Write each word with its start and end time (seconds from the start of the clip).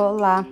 Olá! 0.00 0.46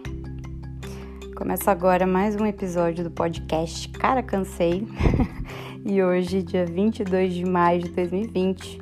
Começa 1.35 1.71
agora 1.71 2.07
mais 2.07 2.37
um 2.37 2.45
episódio 2.45 3.03
do 3.03 3.11
podcast 3.11 3.89
Cara 3.89 4.23
Cansei 4.23 4.87
e 5.87 6.03
hoje, 6.03 6.43
dia 6.43 6.67
22 6.67 7.33
de 7.33 7.47
maio 7.47 7.81
de 7.81 7.89
2020, 7.89 8.79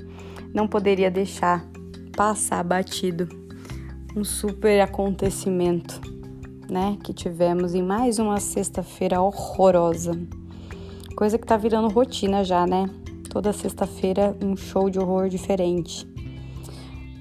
não 0.52 0.66
poderia 0.66 1.08
deixar 1.08 1.64
passar 2.16 2.64
batido 2.64 3.28
um 4.16 4.24
super 4.24 4.80
acontecimento, 4.80 6.00
né, 6.68 6.98
que 7.04 7.14
tivemos 7.14 7.72
em 7.72 7.82
mais 7.84 8.18
uma 8.18 8.40
sexta-feira 8.40 9.20
horrorosa. 9.20 10.20
Coisa 11.14 11.38
que 11.38 11.46
tá 11.46 11.56
virando 11.56 11.86
rotina 11.86 12.42
já, 12.42 12.66
né? 12.66 12.90
Toda 13.30 13.52
sexta-feira 13.52 14.36
um 14.42 14.56
show 14.56 14.90
de 14.90 14.98
horror 14.98 15.28
diferente. 15.28 16.04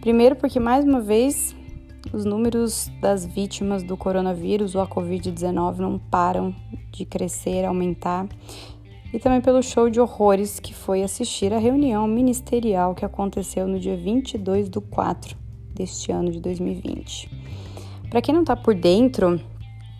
Primeiro 0.01 0.35
porque 0.35 0.59
mais 0.59 0.83
uma 0.83 0.99
vez 0.99 1.55
os 2.15 2.23
números 2.23 2.89
das 3.01 3.25
vítimas 3.25 3.83
do 3.83 3.97
coronavírus 3.97 4.73
ou 4.73 4.81
a 4.81 4.87
Covid-19 4.87 5.79
não 5.79 5.99
param 5.99 6.55
de 6.89 7.03
crescer, 7.03 7.65
aumentar. 7.65 8.27
E 9.13 9.19
também 9.19 9.41
pelo 9.41 9.61
show 9.61 9.89
de 9.89 9.99
horrores 9.99 10.57
que 10.57 10.73
foi 10.73 11.03
assistir 11.03 11.53
a 11.53 11.59
reunião 11.59 12.07
ministerial 12.07 12.95
que 12.95 13.03
aconteceu 13.03 13.67
no 13.67 13.77
dia 13.77 13.97
22 13.97 14.69
do 14.69 14.79
4 14.79 15.35
deste 15.73 16.11
ano 16.11 16.31
de 16.31 16.39
2020. 16.39 17.29
Para 18.09 18.21
quem 18.21 18.33
não 18.33 18.41
está 18.41 18.55
por 18.55 18.73
dentro, 18.73 19.39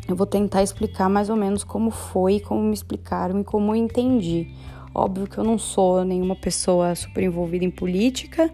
eu 0.08 0.16
vou 0.16 0.26
tentar 0.26 0.64
explicar 0.64 1.10
mais 1.10 1.30
ou 1.30 1.36
menos 1.36 1.66
como 1.66 1.92
foi, 1.92 2.40
como 2.40 2.62
me 2.62 2.74
explicaram 2.74 3.42
e 3.42 3.44
como 3.44 3.74
eu 3.74 3.76
entendi. 3.76 4.54
Óbvio 4.98 5.28
que 5.28 5.38
eu 5.38 5.44
não 5.44 5.58
sou 5.58 6.06
nenhuma 6.06 6.38
pessoa 6.38 6.96
super 6.96 7.22
envolvida 7.22 7.66
em 7.66 7.70
política, 7.70 8.50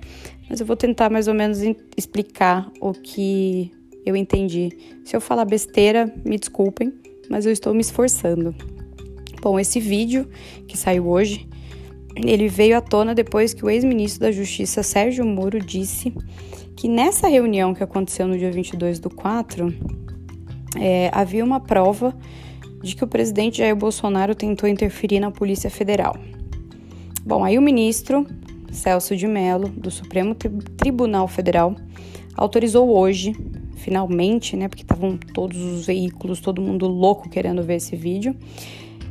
mas 0.49 0.59
eu 0.59 0.65
vou 0.65 0.75
tentar 0.75 1.07
mais 1.11 1.27
ou 1.27 1.35
menos 1.35 1.59
explicar 1.95 2.67
o 2.81 2.93
que 2.93 3.71
eu 4.03 4.15
entendi. 4.15 4.69
Se 5.05 5.15
eu 5.15 5.21
falar 5.21 5.45
besteira, 5.45 6.11
me 6.25 6.39
desculpem, 6.39 6.91
mas 7.29 7.45
eu 7.45 7.51
estou 7.51 7.75
me 7.75 7.81
esforçando. 7.81 8.55
Bom, 9.39 9.59
esse 9.59 9.79
vídeo 9.79 10.27
que 10.67 10.75
saiu 10.75 11.07
hoje, 11.07 11.47
ele 12.15 12.47
veio 12.47 12.75
à 12.75 12.81
tona 12.81 13.13
depois 13.13 13.53
que 13.53 13.63
o 13.63 13.69
ex-ministro 13.69 14.21
da 14.21 14.31
Justiça 14.31 14.81
Sérgio 14.81 15.23
Moro 15.23 15.59
disse 15.59 16.11
que 16.75 16.87
nessa 16.87 17.27
reunião 17.27 17.75
que 17.75 17.83
aconteceu 17.83 18.27
no 18.27 18.35
dia 18.35 18.51
22 18.51 18.99
do 18.99 19.11
4, 19.11 19.71
é, 20.79 21.11
havia 21.13 21.43
uma 21.43 21.59
prova 21.59 22.17
de 22.81 22.95
que 22.95 23.03
o 23.03 23.07
presidente 23.07 23.59
Jair 23.59 23.75
Bolsonaro 23.75 24.33
tentou 24.33 24.67
interferir 24.67 25.19
na 25.19 25.31
Polícia 25.31 25.69
Federal. 25.69 26.15
Bom, 27.25 27.43
aí 27.43 27.57
o 27.57 27.61
ministro 27.61 28.25
Celso 28.71 29.15
de 29.15 29.27
Mello, 29.27 29.67
do 29.69 29.91
Supremo 29.91 30.33
Tribunal 30.35 31.27
Federal, 31.27 31.75
autorizou 32.35 32.89
hoje, 32.97 33.35
finalmente, 33.75 34.55
né, 34.55 34.67
porque 34.67 34.83
estavam 34.83 35.17
todos 35.33 35.57
os 35.57 35.85
veículos, 35.85 36.39
todo 36.39 36.61
mundo 36.61 36.87
louco 36.87 37.29
querendo 37.29 37.61
ver 37.61 37.75
esse 37.75 37.95
vídeo, 37.95 38.35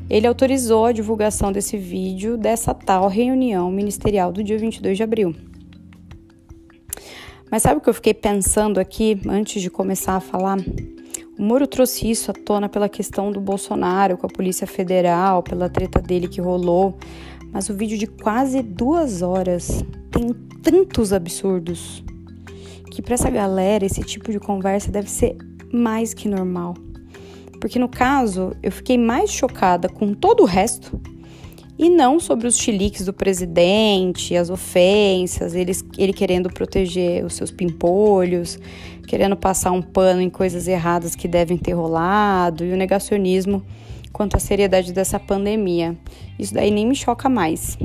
ele 0.09 0.27
autorizou 0.27 0.87
a 0.87 0.93
divulgação 0.93 1.53
desse 1.53 1.77
vídeo 1.77 2.37
dessa 2.37 2.75
tal 2.75 3.07
reunião 3.09 3.71
ministerial 3.71 4.33
do 4.33 4.43
dia 4.43 4.59
22 4.59 4.97
de 4.97 5.03
abril. 5.03 5.35
Mas 7.51 7.63
sabe 7.63 7.79
o 7.79 7.81
que 7.81 7.89
eu 7.89 7.95
fiquei 7.95 8.15
pensando 8.15 8.79
aqui 8.79 9.21
antes 9.29 9.61
de 9.61 9.71
começar 9.71 10.17
a 10.17 10.21
falar? 10.21 10.59
O 11.41 11.43
Moro 11.43 11.67
trouxe 11.67 12.11
isso 12.11 12.31
à 12.31 12.35
tona 12.35 12.69
pela 12.69 12.87
questão 12.87 13.33
do 13.33 13.41
Bolsonaro 13.41 14.19
com 14.19 14.27
a 14.27 14.31
Polícia 14.31 14.67
Federal, 14.67 15.43
pela 15.43 15.71
treta 15.71 15.99
dele 15.99 16.29
que 16.29 16.39
rolou 16.39 16.99
mas 17.53 17.69
o 17.69 17.75
vídeo 17.75 17.99
de 17.99 18.07
quase 18.07 18.63
duas 18.63 19.23
horas 19.23 19.85
tem 20.11 20.33
tantos 20.63 21.13
absurdos 21.13 22.05
que 22.93 23.03
para 23.03 23.15
essa 23.15 23.31
galera 23.31 23.85
esse 23.85 24.03
tipo 24.03 24.31
de 24.31 24.39
conversa 24.39 24.91
deve 24.91 25.11
ser 25.11 25.37
mais 25.73 26.15
que 26.15 26.29
normal. 26.29 26.75
Porque 27.61 27.79
no 27.79 27.89
caso, 27.89 28.57
eu 28.63 28.73
fiquei 28.73 28.97
mais 28.97 29.31
chocada 29.31 29.89
com 29.89 30.15
todo 30.15 30.43
o 30.43 30.47
resto 30.47 31.01
e 31.83 31.89
não 31.89 32.21
sobre 32.21 32.47
os 32.47 32.59
chiliques 32.59 33.07
do 33.07 33.13
presidente, 33.13 34.37
as 34.37 34.51
ofensas, 34.51 35.55
ele, 35.55 35.73
ele 35.97 36.13
querendo 36.13 36.53
proteger 36.53 37.25
os 37.25 37.33
seus 37.33 37.51
pimpolhos, 37.51 38.59
querendo 39.09 39.35
passar 39.35 39.73
um 39.73 39.81
pano 39.81 40.21
em 40.21 40.29
coisas 40.29 40.69
erradas 40.69 41.17
que 41.17 41.27
devem 41.27 41.57
ter 41.57 41.73
rolado 41.73 42.67
e 42.67 42.73
o 42.75 42.77
negacionismo 42.77 43.65
quanto 44.13 44.37
à 44.37 44.39
seriedade 44.39 44.93
dessa 44.93 45.19
pandemia. 45.19 45.97
Isso 46.39 46.53
daí 46.53 46.71
nem 46.71 46.87
me 46.87 46.95
choca 46.95 47.31
mais. 47.31 47.79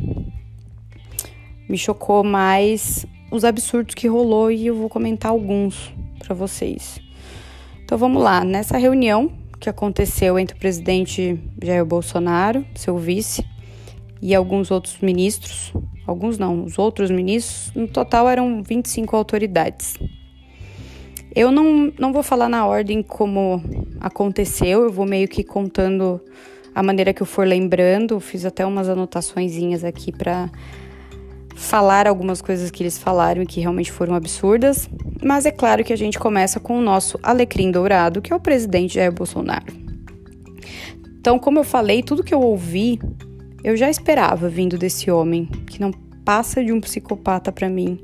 Me 1.69 1.77
chocou 1.77 2.21
mais 2.21 3.05
os 3.31 3.45
absurdos 3.45 3.95
que 3.95 4.09
rolou 4.09 4.51
e 4.51 4.67
eu 4.67 4.75
vou 4.75 4.89
comentar 4.89 5.31
alguns 5.31 5.93
para 6.19 6.35
vocês. 6.35 6.99
Então 7.85 7.97
vamos 7.97 8.21
lá, 8.21 8.43
nessa 8.43 8.77
reunião 8.77 9.31
que 9.57 9.69
aconteceu 9.69 10.37
entre 10.37 10.53
o 10.53 10.59
presidente 10.59 11.39
Jair 11.63 11.85
Bolsonaro, 11.85 12.65
seu 12.75 12.97
vice, 12.97 13.54
e 14.25 14.33
alguns 14.33 14.71
outros 14.71 14.97
ministros, 15.01 15.71
alguns 16.07 16.39
não, 16.39 16.63
os 16.63 16.79
outros 16.79 17.11
ministros, 17.11 17.71
no 17.75 17.87
total 17.87 18.27
eram 18.27 18.63
25 18.63 19.15
autoridades. 19.15 19.99
Eu 21.35 21.51
não, 21.51 21.93
não 21.99 22.11
vou 22.11 22.23
falar 22.23 22.49
na 22.49 22.65
ordem 22.65 23.03
como 23.03 23.61
aconteceu, 23.99 24.81
eu 24.81 24.91
vou 24.91 25.05
meio 25.05 25.27
que 25.27 25.43
contando 25.43 26.19
a 26.73 26.81
maneira 26.81 27.13
que 27.13 27.21
eu 27.21 27.25
for 27.27 27.45
lembrando. 27.45 28.19
Fiz 28.19 28.45
até 28.45 28.65
umas 28.65 28.89
anotaçõezinhas 28.89 29.83
aqui 29.83 30.11
para 30.11 30.49
falar 31.55 32.07
algumas 32.07 32.41
coisas 32.41 32.71
que 32.71 32.81
eles 32.81 32.97
falaram 32.97 33.43
e 33.43 33.45
que 33.45 33.59
realmente 33.59 33.91
foram 33.91 34.15
absurdas. 34.15 34.89
Mas 35.23 35.45
é 35.45 35.51
claro 35.51 35.83
que 35.83 35.93
a 35.93 35.97
gente 35.97 36.17
começa 36.17 36.59
com 36.59 36.79
o 36.79 36.81
nosso 36.81 37.19
alecrim 37.21 37.69
dourado, 37.69 38.23
que 38.23 38.33
é 38.33 38.35
o 38.35 38.39
presidente 38.39 38.95
Jair 38.95 39.11
Bolsonaro. 39.11 39.71
Então, 41.19 41.37
como 41.37 41.59
eu 41.59 41.63
falei, 41.63 42.01
tudo 42.01 42.23
que 42.23 42.33
eu 42.33 42.41
ouvi, 42.41 42.99
eu 43.65 43.75
já 43.75 43.89
esperava 43.89 44.47
vindo 44.47 44.77
desse 44.77 45.09
homem, 45.09 45.47
que 45.65 45.81
não 45.81 45.89
passa 46.23 46.63
de 46.63 46.71
um 46.71 46.79
psicopata 46.79 47.51
para 47.51 47.67
mim. 47.67 47.99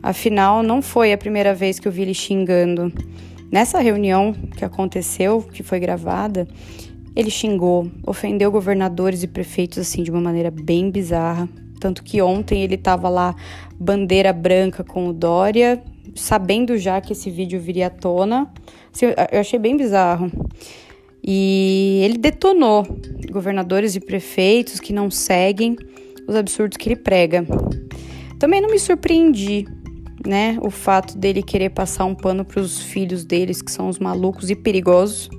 Afinal, 0.00 0.62
não 0.62 0.80
foi 0.80 1.12
a 1.12 1.18
primeira 1.18 1.52
vez 1.52 1.80
que 1.80 1.88
eu 1.88 1.92
vi 1.92 2.02
ele 2.02 2.14
xingando. 2.14 2.92
Nessa 3.50 3.80
reunião 3.80 4.32
que 4.56 4.64
aconteceu, 4.64 5.42
que 5.42 5.64
foi 5.64 5.80
gravada, 5.80 6.46
ele 7.16 7.30
xingou, 7.30 7.90
ofendeu 8.06 8.48
governadores 8.52 9.24
e 9.24 9.26
prefeitos 9.26 9.78
assim 9.78 10.04
de 10.04 10.10
uma 10.12 10.20
maneira 10.20 10.52
bem 10.52 10.88
bizarra. 10.88 11.48
Tanto 11.80 12.04
que 12.04 12.22
ontem 12.22 12.62
ele 12.62 12.76
estava 12.76 13.08
lá, 13.08 13.34
bandeira 13.80 14.32
branca 14.32 14.84
com 14.84 15.08
o 15.08 15.12
Dória, 15.12 15.82
sabendo 16.14 16.78
já 16.78 17.00
que 17.00 17.12
esse 17.12 17.28
vídeo 17.28 17.58
viria 17.58 17.88
à 17.88 17.90
tona. 17.90 18.48
Assim, 18.94 19.06
eu 19.32 19.40
achei 19.40 19.58
bem 19.58 19.76
bizarro. 19.76 20.30
E 21.26 22.02
ele 22.04 22.18
detonou 22.18 22.86
governadores 23.30 23.96
e 23.96 24.00
prefeitos 24.00 24.78
que 24.78 24.92
não 24.92 25.10
seguem 25.10 25.76
os 26.28 26.36
absurdos 26.36 26.76
que 26.76 26.88
ele 26.88 26.96
prega. 26.96 27.44
Também 28.38 28.60
não 28.60 28.70
me 28.70 28.78
surpreendi 28.78 29.66
né? 30.26 30.58
O 30.60 30.70
fato 30.70 31.16
dele 31.16 31.42
querer 31.42 31.70
passar 31.70 32.04
um 32.04 32.14
pano 32.14 32.44
para 32.44 32.60
os 32.60 32.82
filhos 32.82 33.24
deles, 33.24 33.62
que 33.62 33.70
são 33.70 33.88
os 33.88 33.98
malucos 33.98 34.50
e 34.50 34.56
perigosos, 34.56 35.30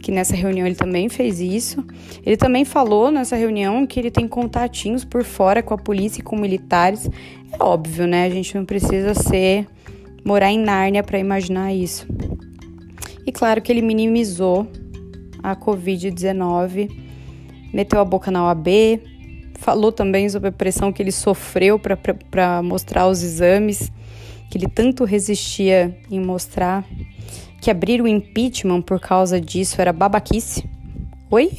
que 0.00 0.10
nessa 0.10 0.34
reunião 0.34 0.66
ele 0.66 0.76
também 0.76 1.08
fez 1.08 1.40
isso. 1.40 1.84
Ele 2.24 2.36
também 2.36 2.64
falou 2.64 3.10
nessa 3.10 3.36
reunião 3.36 3.86
que 3.86 3.98
ele 3.98 4.10
tem 4.10 4.26
contatinhos 4.26 5.04
por 5.04 5.24
fora 5.24 5.62
com 5.62 5.74
a 5.74 5.78
polícia 5.78 6.20
e 6.20 6.24
com 6.24 6.36
militares. 6.36 7.08
É 7.52 7.62
óbvio, 7.62 8.06
né? 8.06 8.24
A 8.24 8.30
gente 8.30 8.54
não 8.54 8.64
precisa 8.64 9.14
ser 9.14 9.66
morar 10.24 10.50
em 10.50 10.58
Nárnia 10.58 11.02
para 11.02 11.18
imaginar 11.18 11.72
isso. 11.72 12.06
E 13.26 13.32
claro 13.32 13.60
que 13.60 13.70
ele 13.70 13.82
minimizou 13.82 14.66
a 15.42 15.56
Covid-19, 15.56 16.90
meteu 17.72 18.00
a 18.00 18.04
boca 18.04 18.30
na 18.30 18.44
OAB, 18.46 18.68
falou 19.58 19.92
também 19.92 20.28
sobre 20.28 20.48
a 20.48 20.52
pressão 20.52 20.92
que 20.92 21.02
ele 21.02 21.12
sofreu 21.12 21.78
para 21.78 22.62
mostrar 22.62 23.06
os 23.06 23.22
exames 23.22 23.90
que 24.50 24.58
ele 24.58 24.66
tanto 24.66 25.04
resistia 25.04 25.96
em 26.10 26.18
mostrar 26.18 26.84
que 27.60 27.70
abrir 27.70 28.02
o 28.02 28.08
impeachment 28.08 28.82
por 28.82 28.98
causa 28.98 29.40
disso 29.40 29.80
era 29.80 29.92
babaquice. 29.92 30.64
Oi? 31.30 31.50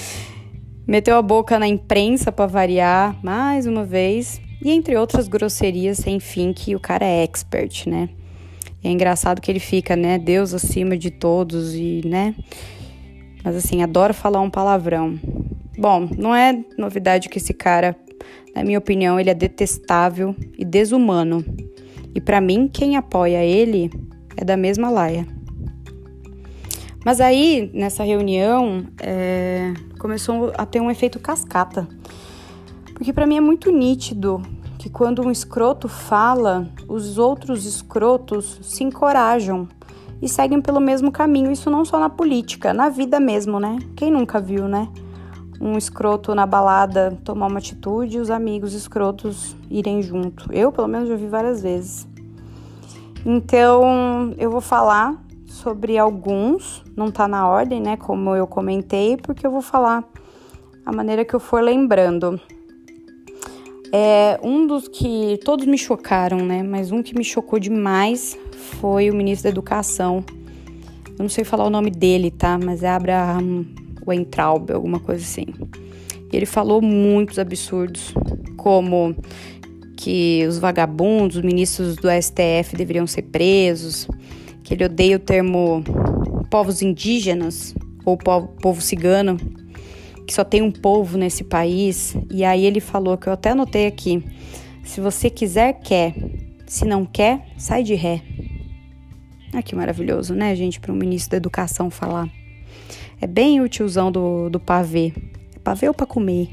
Meteu 0.86 1.16
a 1.16 1.22
boca 1.22 1.58
na 1.58 1.68
imprensa 1.68 2.32
para 2.32 2.46
variar, 2.46 3.16
mais 3.22 3.66
uma 3.66 3.84
vez, 3.84 4.40
e 4.60 4.70
entre 4.70 4.96
outras 4.96 5.28
grosserias 5.28 5.98
sem 5.98 6.18
fim 6.18 6.52
que 6.52 6.74
o 6.74 6.80
cara 6.80 7.04
é 7.04 7.22
expert, 7.22 7.86
né? 7.86 8.08
É 8.82 8.90
engraçado 8.90 9.40
que 9.40 9.50
ele 9.50 9.60
fica, 9.60 9.94
né, 9.94 10.18
Deus 10.18 10.54
acima 10.54 10.96
de 10.96 11.10
todos 11.10 11.74
e, 11.74 12.00
né? 12.04 12.34
Mas 13.44 13.56
assim, 13.56 13.82
adora 13.82 14.12
falar 14.12 14.40
um 14.40 14.50
palavrão. 14.50 15.18
Bom, 15.78 16.08
não 16.16 16.34
é 16.34 16.64
novidade 16.76 17.28
que 17.28 17.38
esse 17.38 17.54
cara, 17.54 17.96
na 18.54 18.64
minha 18.64 18.78
opinião, 18.78 19.18
ele 19.18 19.30
é 19.30 19.34
detestável 19.34 20.34
e 20.58 20.64
desumano. 20.64 21.44
E 22.14 22.20
para 22.20 22.40
mim, 22.40 22.68
quem 22.68 22.96
apoia 22.96 23.44
ele 23.44 23.90
é 24.36 24.44
da 24.44 24.56
mesma 24.56 24.90
laia. 24.90 25.26
Mas 27.04 27.20
aí, 27.20 27.70
nessa 27.72 28.02
reunião, 28.02 28.84
é, 29.00 29.72
começou 29.98 30.52
a 30.58 30.66
ter 30.66 30.80
um 30.80 30.90
efeito 30.90 31.18
cascata. 31.18 31.88
Porque 32.92 33.12
para 33.12 33.26
mim 33.26 33.36
é 33.36 33.40
muito 33.40 33.70
nítido 33.70 34.42
que 34.78 34.90
quando 34.90 35.22
um 35.22 35.30
escroto 35.30 35.88
fala, 35.88 36.68
os 36.88 37.16
outros 37.16 37.64
escrotos 37.64 38.58
se 38.62 38.82
encorajam 38.82 39.68
e 40.20 40.28
seguem 40.28 40.60
pelo 40.60 40.80
mesmo 40.80 41.10
caminho. 41.10 41.50
Isso 41.50 41.70
não 41.70 41.84
só 41.84 41.98
na 41.98 42.10
política, 42.10 42.72
na 42.72 42.88
vida 42.88 43.20
mesmo, 43.20 43.58
né? 43.60 43.78
Quem 43.96 44.10
nunca 44.10 44.40
viu, 44.40 44.68
né? 44.68 44.88
Um 45.60 45.76
escroto 45.76 46.34
na 46.34 46.46
balada 46.46 47.18
tomar 47.24 47.46
uma 47.48 47.58
atitude 47.58 48.16
e 48.16 48.20
os 48.20 48.30
amigos 48.30 48.74
escrotos 48.74 49.56
irem 49.70 50.02
junto. 50.02 50.52
Eu, 50.52 50.70
pelo 50.70 50.88
menos, 50.88 51.08
já 51.08 51.16
vi 51.16 51.26
várias 51.26 51.62
vezes. 51.62 52.06
Então, 53.26 54.34
eu 54.38 54.50
vou 54.50 54.60
falar 54.60 55.20
sobre 55.46 55.98
alguns, 55.98 56.84
não 56.96 57.10
tá 57.10 57.26
na 57.26 57.48
ordem, 57.48 57.80
né? 57.80 57.96
Como 57.96 58.34
eu 58.36 58.46
comentei, 58.46 59.16
porque 59.16 59.46
eu 59.46 59.50
vou 59.50 59.62
falar 59.62 60.04
a 60.86 60.92
maneira 60.92 61.24
que 61.24 61.34
eu 61.34 61.40
for 61.40 61.60
lembrando. 61.60 62.40
É, 63.92 64.38
um 64.42 64.66
dos 64.66 64.86
que 64.86 65.38
todos 65.44 65.66
me 65.66 65.78
chocaram, 65.78 66.38
né? 66.38 66.62
Mas 66.62 66.90
um 66.90 67.02
que 67.02 67.16
me 67.16 67.24
chocou 67.24 67.58
demais 67.58 68.38
foi 68.80 69.10
o 69.10 69.14
ministro 69.14 69.44
da 69.44 69.50
Educação. 69.50 70.24
Eu 71.08 71.22
não 71.22 71.28
sei 71.28 71.44
falar 71.44 71.64
o 71.64 71.70
nome 71.70 71.90
dele, 71.90 72.30
tá? 72.30 72.58
Mas 72.58 72.82
é 72.82 72.88
Abraham 72.88 73.64
Weintraub, 74.06 74.70
alguma 74.70 75.00
coisa 75.00 75.22
assim. 75.22 75.46
Ele 76.32 76.46
falou 76.46 76.82
muitos 76.82 77.38
absurdos, 77.38 78.12
como 78.56 79.16
que 79.96 80.44
os 80.46 80.58
vagabundos, 80.58 81.38
os 81.38 81.42
ministros 81.42 81.96
do 81.96 82.08
STF 82.08 82.76
deveriam 82.76 83.06
ser 83.06 83.22
presos, 83.22 84.06
que 84.62 84.74
ele 84.74 84.84
odeia 84.84 85.16
o 85.16 85.18
termo 85.18 85.82
povos 86.50 86.82
indígenas 86.82 87.74
ou 88.04 88.16
povo, 88.16 88.48
povo 88.60 88.80
cigano, 88.80 89.36
que 90.28 90.34
só 90.34 90.44
tem 90.44 90.60
um 90.60 90.70
povo 90.70 91.16
nesse 91.16 91.42
país. 91.42 92.14
E 92.30 92.44
aí 92.44 92.66
ele 92.66 92.80
falou 92.80 93.16
que 93.16 93.26
eu 93.26 93.32
até 93.32 93.50
anotei 93.50 93.86
aqui: 93.86 94.22
se 94.84 95.00
você 95.00 95.30
quiser, 95.30 95.80
quer. 95.80 96.14
Se 96.66 96.84
não 96.84 97.06
quer, 97.06 97.46
sai 97.56 97.82
de 97.82 97.94
ré. 97.94 98.20
Ah, 99.54 99.62
que 99.62 99.74
maravilhoso, 99.74 100.34
né, 100.34 100.54
gente, 100.54 100.78
para 100.78 100.92
um 100.92 100.96
ministro 100.96 101.30
da 101.30 101.38
educação 101.38 101.90
falar. 101.90 102.28
É 103.18 103.26
bem 103.26 103.62
o 103.62 103.68
tiozão 103.68 104.12
do, 104.12 104.50
do 104.50 104.60
pavê. 104.60 105.14
É 105.56 105.58
pavê 105.58 105.88
ou 105.88 105.94
para 105.94 106.04
comer? 106.04 106.50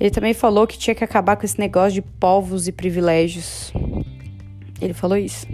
Ele 0.00 0.10
também 0.10 0.32
falou 0.32 0.66
que 0.66 0.78
tinha 0.78 0.94
que 0.94 1.04
acabar 1.04 1.36
com 1.36 1.44
esse 1.44 1.60
negócio 1.60 1.92
de 1.92 2.02
povos 2.02 2.66
e 2.66 2.72
privilégios. 2.72 3.70
Ele 4.80 4.94
falou 4.94 5.18
isso. 5.18 5.46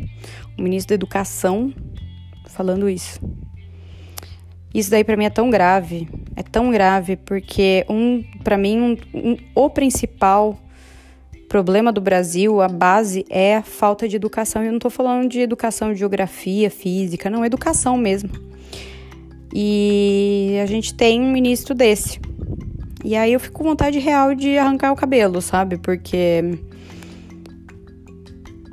O 0.56 0.62
ministro 0.62 0.90
da 0.90 0.94
Educação 0.94 1.74
falando 2.46 2.88
isso. 2.88 3.20
Isso 4.74 4.90
daí 4.90 5.02
para 5.02 5.16
mim 5.16 5.24
é 5.24 5.30
tão 5.30 5.48
grave, 5.48 6.08
é 6.36 6.42
tão 6.42 6.70
grave 6.70 7.16
porque 7.16 7.86
um, 7.88 8.22
para 8.44 8.58
mim, 8.58 8.80
um, 8.80 8.96
um, 9.14 9.36
o 9.54 9.70
principal 9.70 10.58
problema 11.48 11.90
do 11.90 12.00
Brasil, 12.00 12.60
a 12.60 12.68
base 12.68 13.24
é 13.30 13.56
a 13.56 13.62
falta 13.62 14.06
de 14.06 14.14
educação. 14.16 14.62
Eu 14.62 14.70
não 14.70 14.76
estou 14.76 14.90
falando 14.90 15.28
de 15.28 15.40
educação 15.40 15.92
de 15.92 15.98
geografia, 15.98 16.70
física, 16.70 17.30
não, 17.30 17.44
educação 17.44 17.96
mesmo. 17.96 18.30
E 19.52 20.58
a 20.62 20.66
gente 20.66 20.92
tem 20.94 21.20
um 21.20 21.32
ministro 21.32 21.74
desse. 21.74 22.20
E 23.02 23.16
aí 23.16 23.32
eu 23.32 23.40
fico 23.40 23.58
com 23.58 23.64
vontade 23.64 23.98
real 23.98 24.34
de 24.34 24.58
arrancar 24.58 24.92
o 24.92 24.96
cabelo, 24.96 25.40
sabe? 25.40 25.78
Porque 25.78 26.42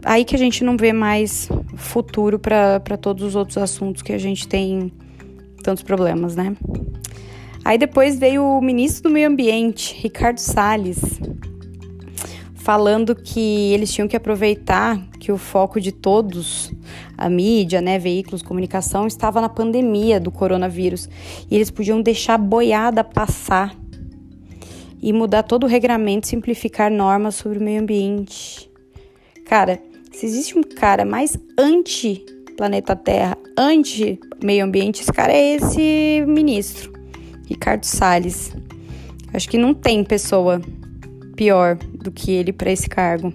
aí 0.03 0.25
que 0.25 0.36
a 0.36 0.39
gente 0.39 0.63
não 0.63 0.75
vê 0.75 0.92
mais 0.92 1.47
futuro 1.77 2.38
para 2.38 2.97
todos 3.00 3.24
os 3.24 3.36
outros 3.36 3.57
assuntos 3.57 4.01
que 4.01 4.12
a 4.12 4.18
gente 4.18 4.47
tem 4.47 4.92
tantos 5.65 5.83
problemas, 5.83 6.35
né? 6.35 6.56
Aí 7.63 7.79
depois 7.79 8.19
veio 8.19 8.44
o 8.44 8.62
ministro 8.62 9.09
do 9.09 9.09
Meio 9.09 9.27
Ambiente, 9.27 9.95
Ricardo 10.00 10.38
Salles, 10.38 11.19
falando 12.53 13.15
que 13.15 13.73
eles 13.73 13.91
tinham 13.91 14.07
que 14.07 14.15
aproveitar 14.15 15.01
que 15.19 15.31
o 15.31 15.38
foco 15.38 15.81
de 15.81 15.91
todos, 15.91 16.71
a 17.17 17.27
mídia, 17.27 17.81
né, 17.81 17.97
veículos, 17.97 18.44
comunicação, 18.44 19.07
estava 19.07 19.41
na 19.41 19.50
pandemia 19.50 20.19
do 20.19 20.29
coronavírus 20.29 21.09
e 21.50 21.56
eles 21.56 21.71
podiam 21.71 22.00
deixar 22.00 22.35
a 22.35 22.38
boiada 22.38 23.03
passar 23.03 23.75
e 25.01 25.11
mudar 25.11 25.41
todo 25.41 25.63
o 25.63 25.68
regramento, 25.68 26.27
simplificar 26.27 26.91
normas 26.91 27.33
sobre 27.33 27.57
o 27.57 27.61
meio 27.61 27.81
ambiente. 27.81 28.69
Cara, 29.45 29.81
se 30.11 30.25
existe 30.25 30.57
um 30.57 30.61
cara 30.63 31.03
mais 31.03 31.38
anti 31.57 32.23
planeta 32.56 32.96
Terra, 32.96 33.38
anti 33.57 34.19
meio 34.44 34.63
ambiente, 34.66 35.02
esse 35.02 35.12
cara 35.12 35.34
é 35.34 35.56
esse 35.56 36.24
ministro, 36.28 36.94
Ricardo 37.48 37.84
Salles. 37.84 38.56
Acho 39.34 39.50
que 39.50 39.57
não 39.57 39.74
tem 39.74 40.04
pessoa 40.04 40.62
pior 41.36 41.78
do 41.94 42.12
que 42.12 42.31
ele 42.31 42.54
para 42.54 42.72
esse 42.72 42.88
cargo. 42.88 43.34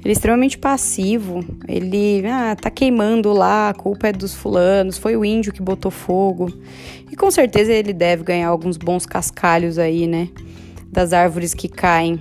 Ele 0.00 0.08
é 0.08 0.12
extremamente 0.12 0.56
passivo, 0.58 1.44
ele 1.68 2.26
ah, 2.26 2.56
tá 2.56 2.70
queimando 2.70 3.32
lá, 3.32 3.70
a 3.70 3.74
culpa 3.74 4.08
é 4.08 4.12
dos 4.12 4.34
fulanos, 4.34 4.98
foi 4.98 5.16
o 5.16 5.24
índio 5.24 5.52
que 5.52 5.62
botou 5.62 5.90
fogo. 5.90 6.52
E 7.10 7.16
com 7.16 7.30
certeza 7.30 7.72
ele 7.72 7.92
deve 7.92 8.22
ganhar 8.22 8.48
alguns 8.48 8.76
bons 8.76 9.06
cascalhos 9.06 9.78
aí, 9.78 10.06
né? 10.06 10.28
Das 10.90 11.12
árvores 11.12 11.54
que 11.54 11.68
caem 11.68 12.20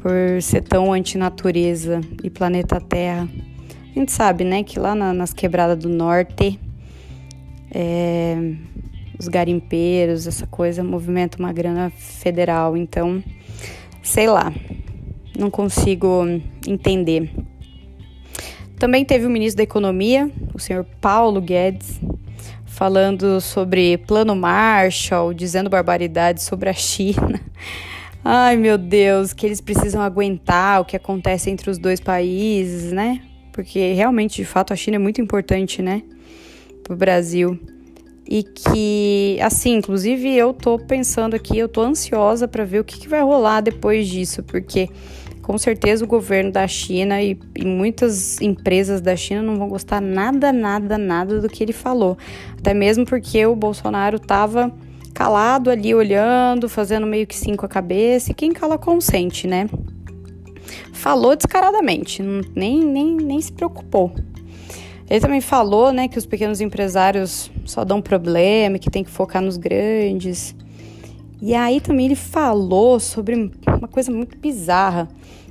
por 0.00 0.42
ser 0.42 0.62
tão 0.62 0.92
antinatureza 0.92 2.00
e 2.22 2.30
planeta 2.30 2.80
Terra. 2.80 3.28
A 3.94 3.98
gente 3.98 4.10
sabe, 4.10 4.42
né, 4.42 4.62
que 4.62 4.78
lá 4.78 4.94
na, 4.94 5.12
nas 5.12 5.34
quebradas 5.34 5.78
do 5.78 5.88
norte, 5.90 6.58
é, 7.70 8.36
os 9.18 9.28
garimpeiros, 9.28 10.26
essa 10.26 10.46
coisa, 10.46 10.82
movimenta 10.82 11.38
uma 11.38 11.52
grana 11.52 11.90
federal. 11.90 12.74
Então, 12.74 13.22
sei 14.02 14.26
lá, 14.28 14.50
não 15.38 15.50
consigo 15.50 16.24
entender. 16.66 17.30
Também 18.78 19.04
teve 19.04 19.26
o 19.26 19.30
ministro 19.30 19.58
da 19.58 19.62
Economia, 19.62 20.30
o 20.54 20.58
senhor 20.58 20.86
Paulo 20.98 21.40
Guedes, 21.40 22.00
falando 22.64 23.42
sobre 23.42 23.98
plano 23.98 24.34
Marshall, 24.34 25.34
dizendo 25.34 25.68
barbaridades 25.68 26.44
sobre 26.44 26.70
a 26.70 26.72
China. 26.72 27.38
Ai, 28.24 28.56
meu 28.56 28.78
Deus, 28.78 29.34
que 29.34 29.44
eles 29.44 29.60
precisam 29.60 30.00
aguentar 30.00 30.80
o 30.80 30.84
que 30.86 30.96
acontece 30.96 31.50
entre 31.50 31.68
os 31.70 31.76
dois 31.76 32.00
países, 32.00 32.90
né? 32.90 33.20
Porque 33.52 33.92
realmente, 33.92 34.36
de 34.36 34.44
fato, 34.44 34.72
a 34.72 34.76
China 34.76 34.96
é 34.96 34.98
muito 34.98 35.20
importante, 35.20 35.82
né, 35.82 36.02
para 36.82 36.94
o 36.94 36.96
Brasil 36.96 37.58
e 38.28 38.42
que, 38.42 39.38
assim, 39.42 39.74
inclusive 39.74 40.34
eu 40.34 40.52
tô 40.52 40.78
pensando 40.78 41.34
aqui, 41.34 41.58
eu 41.58 41.68
tô 41.68 41.82
ansiosa 41.82 42.46
para 42.46 42.64
ver 42.64 42.80
o 42.80 42.84
que, 42.84 42.98
que, 42.98 43.08
vai 43.08 43.20
rolar 43.20 43.60
depois 43.60 44.08
disso, 44.08 44.42
porque 44.42 44.88
com 45.42 45.58
certeza 45.58 46.04
o 46.04 46.08
governo 46.08 46.52
da 46.52 46.66
China 46.68 47.20
e, 47.20 47.38
e, 47.56 47.64
muitas 47.64 48.40
empresas 48.40 49.00
da 49.00 49.16
China 49.16 49.42
não 49.42 49.56
vão 49.56 49.68
gostar 49.68 50.00
nada, 50.00 50.52
nada, 50.52 50.96
nada 50.96 51.40
do 51.40 51.48
que 51.48 51.64
ele 51.64 51.72
falou. 51.72 52.16
Até 52.58 52.72
mesmo 52.72 53.04
porque 53.04 53.44
o 53.44 53.56
Bolsonaro 53.56 54.20
tava 54.20 54.72
calado 55.12 55.68
ali, 55.68 55.94
olhando, 55.94 56.68
fazendo 56.68 57.06
meio 57.06 57.26
que 57.26 57.36
sim 57.36 57.54
com 57.56 57.66
a 57.66 57.68
cabeça, 57.68 58.30
e 58.30 58.34
quem 58.34 58.52
cala 58.52 58.78
consente, 58.78 59.46
né? 59.46 59.68
Falou 60.92 61.34
descaradamente, 61.36 62.22
nem, 62.54 62.84
nem, 62.84 63.16
nem 63.16 63.40
se 63.40 63.52
preocupou. 63.52 64.12
Ele 65.08 65.20
também 65.20 65.40
falou, 65.40 65.92
né, 65.92 66.08
que 66.08 66.16
os 66.16 66.24
pequenos 66.24 66.60
empresários 66.60 67.50
só 67.64 67.84
dão 67.84 68.00
problema, 68.00 68.78
que 68.78 68.90
tem 68.90 69.04
que 69.04 69.10
focar 69.10 69.42
nos 69.42 69.56
grandes. 69.56 70.54
E 71.40 71.54
aí 71.54 71.80
também 71.80 72.06
ele 72.06 72.14
falou 72.14 72.98
sobre 72.98 73.50
uma 73.66 73.88
coisa 73.88 74.10
muito 74.10 74.38
bizarra 74.38 75.08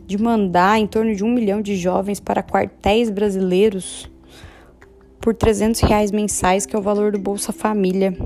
de 0.07 0.17
mandar 0.17 0.79
em 0.79 0.87
torno 0.87 1.13
de 1.15 1.23
um 1.23 1.29
milhão 1.29 1.61
de 1.61 1.75
jovens 1.75 2.19
para 2.19 2.41
quartéis 2.41 3.09
brasileiros 3.09 4.09
por 5.19 5.35
300 5.35 5.79
reais 5.81 6.11
mensais, 6.11 6.65
que 6.65 6.75
é 6.75 6.79
o 6.79 6.81
valor 6.81 7.11
do 7.11 7.19
Bolsa 7.19 7.53
Família. 7.53 8.17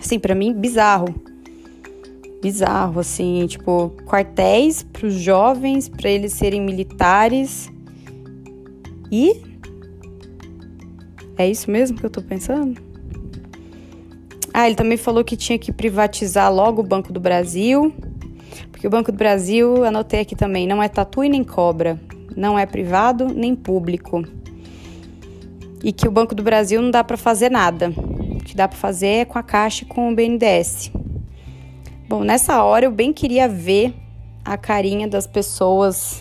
Assim, 0.00 0.18
para 0.18 0.34
mim, 0.34 0.52
bizarro. 0.52 1.14
Bizarro, 2.40 3.00
assim, 3.00 3.46
tipo, 3.46 3.90
quartéis 4.06 4.82
para 4.82 5.06
os 5.06 5.14
jovens, 5.14 5.88
para 5.88 6.08
eles 6.08 6.32
serem 6.32 6.60
militares. 6.60 7.70
E 9.12 9.42
é 11.36 11.48
isso 11.48 11.70
mesmo 11.70 11.98
que 11.98 12.04
eu 12.04 12.10
tô 12.10 12.20
pensando? 12.20 12.80
Ah, 14.52 14.66
ele 14.66 14.76
também 14.76 14.98
falou 14.98 15.24
que 15.24 15.36
tinha 15.36 15.58
que 15.58 15.72
privatizar 15.72 16.52
logo 16.52 16.82
o 16.82 16.84
Banco 16.84 17.12
do 17.12 17.20
Brasil, 17.20 17.94
porque 18.70 18.86
o 18.86 18.90
Banco 18.90 19.10
do 19.10 19.16
Brasil, 19.16 19.84
anotei 19.84 20.20
aqui 20.20 20.36
também, 20.36 20.66
não 20.66 20.82
é 20.82 20.88
tatu 20.88 21.24
e 21.24 21.28
nem 21.28 21.44
cobra, 21.44 22.00
não 22.36 22.58
é 22.58 22.66
privado 22.66 23.28
nem 23.32 23.54
público. 23.54 24.22
E 25.82 25.92
que 25.92 26.06
o 26.06 26.10
Banco 26.10 26.34
do 26.34 26.42
Brasil 26.42 26.82
não 26.82 26.90
dá 26.90 27.02
para 27.02 27.16
fazer 27.16 27.50
nada. 27.50 27.88
O 27.88 28.44
que 28.44 28.54
dá 28.54 28.68
para 28.68 28.76
fazer 28.76 29.06
é 29.06 29.24
com 29.24 29.38
a 29.38 29.42
Caixa 29.42 29.84
e 29.84 29.86
com 29.86 30.12
o 30.12 30.14
BNDES. 30.14 30.92
Bom, 32.10 32.24
nessa 32.24 32.64
hora 32.64 32.86
eu 32.86 32.90
bem 32.90 33.12
queria 33.12 33.48
ver 33.48 33.94
a 34.44 34.58
carinha 34.58 35.06
das 35.06 35.28
pessoas 35.28 36.20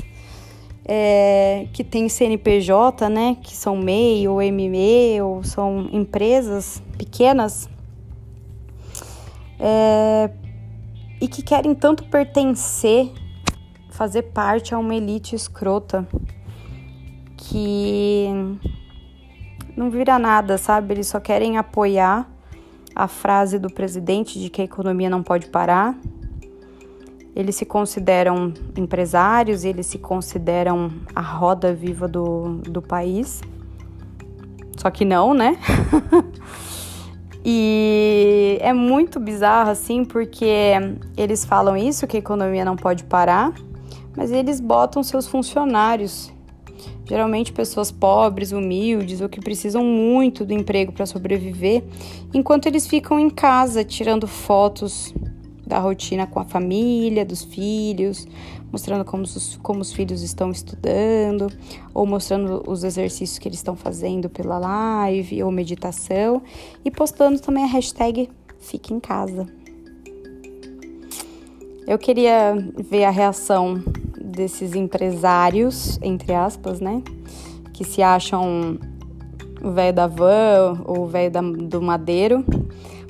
é, 0.85 1.67
que 1.73 1.83
tem 1.83 2.07
CNPJ, 2.07 3.09
né, 3.09 3.37
que 3.41 3.55
são 3.57 3.75
MEI 3.75 4.27
ou 4.27 4.37
ME, 4.37 5.19
ou 5.19 5.43
são 5.43 5.89
empresas 5.91 6.79
pequenas, 6.95 7.67
é, 9.59 10.29
e 11.19 11.27
que 11.27 11.41
querem 11.41 11.73
tanto 11.73 12.03
pertencer, 12.03 13.11
fazer 13.89 14.21
parte 14.21 14.75
a 14.75 14.77
uma 14.77 14.93
elite 14.93 15.33
escrota, 15.35 16.07
que 17.35 18.27
não 19.75 19.89
vira 19.89 20.19
nada, 20.19 20.55
sabe? 20.59 20.93
Eles 20.93 21.07
só 21.07 21.19
querem 21.19 21.57
apoiar 21.57 22.29
a 22.99 23.07
frase 23.07 23.57
do 23.57 23.69
presidente 23.69 24.37
de 24.37 24.49
que 24.49 24.61
a 24.61 24.65
economia 24.65 25.09
não 25.09 25.23
pode 25.23 25.47
parar. 25.47 25.97
Eles 27.33 27.55
se 27.55 27.65
consideram 27.65 28.53
empresários, 28.75 29.63
eles 29.63 29.85
se 29.85 29.97
consideram 29.97 30.91
a 31.15 31.21
roda 31.21 31.73
viva 31.73 32.09
do, 32.09 32.57
do 32.57 32.81
país. 32.81 33.41
Só 34.75 34.89
que 34.91 35.05
não, 35.05 35.33
né? 35.33 35.57
e 37.45 38.57
é 38.59 38.73
muito 38.73 39.17
bizarro 39.17 39.69
assim, 39.69 40.03
porque 40.03 40.73
eles 41.15 41.45
falam 41.45 41.77
isso, 41.77 42.05
que 42.05 42.17
a 42.17 42.19
economia 42.19 42.65
não 42.65 42.75
pode 42.75 43.05
parar, 43.05 43.53
mas 44.13 44.29
eles 44.29 44.59
botam 44.59 45.01
seus 45.03 45.25
funcionários 45.25 46.33
geralmente 47.09 47.51
pessoas 47.51 47.91
pobres, 47.91 48.51
humildes 48.51 49.19
ou 49.19 49.27
que 49.27 49.39
precisam 49.39 49.83
muito 49.83 50.45
do 50.45 50.53
emprego 50.53 50.91
para 50.91 51.07
sobreviver, 51.07 51.83
enquanto 52.31 52.67
eles 52.67 52.85
ficam 52.85 53.19
em 53.19 53.31
casa 53.31 53.83
tirando 53.83 54.27
fotos 54.27 55.11
da 55.65 55.79
rotina 55.79 56.27
com 56.27 56.39
a 56.39 56.45
família, 56.45 57.25
dos 57.25 57.43
filhos, 57.43 58.27
mostrando 58.71 59.03
como 59.03 59.23
os, 59.23 59.57
como 59.61 59.81
os 59.81 59.91
filhos 59.91 60.21
estão 60.21 60.51
estudando, 60.51 61.47
ou 61.93 62.05
mostrando 62.05 62.63
os 62.67 62.83
exercícios 62.83 63.39
que 63.39 63.47
eles 63.47 63.59
estão 63.59 63.75
fazendo 63.75 64.29
pela 64.29 64.57
live 64.57 65.43
ou 65.43 65.51
meditação, 65.51 66.41
e 66.85 66.91
postando 66.91 67.39
também 67.39 67.63
a 67.63 67.67
hashtag 67.67 68.29
Fique 68.59 68.93
em 68.93 68.99
Casa. 68.99 69.47
Eu 71.87 71.97
queria 71.97 72.53
ver 72.77 73.05
a 73.05 73.09
reação 73.09 73.83
desses 74.29 74.75
empresários, 74.75 75.99
entre 76.01 76.33
aspas, 76.33 76.79
né? 76.79 77.01
Que 77.73 77.83
se 77.83 78.01
acham 78.01 78.77
o 79.61 79.71
velho 79.71 79.93
da 79.93 80.07
van 80.07 80.81
ou 80.85 81.03
o 81.03 81.07
velho 81.07 81.31
do 81.67 81.81
madeiro, 81.81 82.45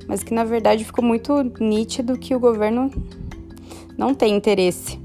mas 0.08 0.24
que 0.24 0.34
na 0.34 0.44
verdade 0.44 0.84
ficou 0.84 1.04
muito 1.04 1.34
nítido 1.60 2.18
que 2.18 2.34
o 2.34 2.40
governo 2.40 2.90
não 3.98 4.14
tem 4.14 4.36
interesse 4.36 5.00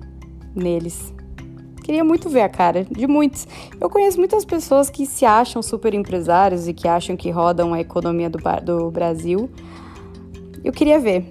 neles. 0.55 1.13
Queria 1.83 2.03
muito 2.03 2.31
ver 2.31 2.41
a 2.41 2.49
cara 2.49 2.87
de 2.91 3.07
muitos. 3.07 3.47
Eu 3.79 3.91
conheço 3.91 4.19
muitas 4.19 4.43
pessoas 4.43 4.89
que 4.89 5.05
se 5.05 5.27
acham 5.27 5.61
super 5.63 5.93
empresários 5.93 6.67
e 6.67 6.73
que 6.73 6.89
acham 6.89 7.15
que 7.15 7.31
rodam 7.31 7.75
a 7.75 7.81
economia 7.81 8.31
do, 8.31 8.39
do 8.65 8.91
Brasil. 8.91 9.51
Eu 10.65 10.73
queria 10.73 10.99
ver. 10.99 11.29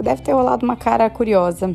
Deve 0.00 0.22
ter 0.22 0.32
rolado 0.32 0.64
uma 0.64 0.76
cara 0.76 1.10
curiosa. 1.10 1.74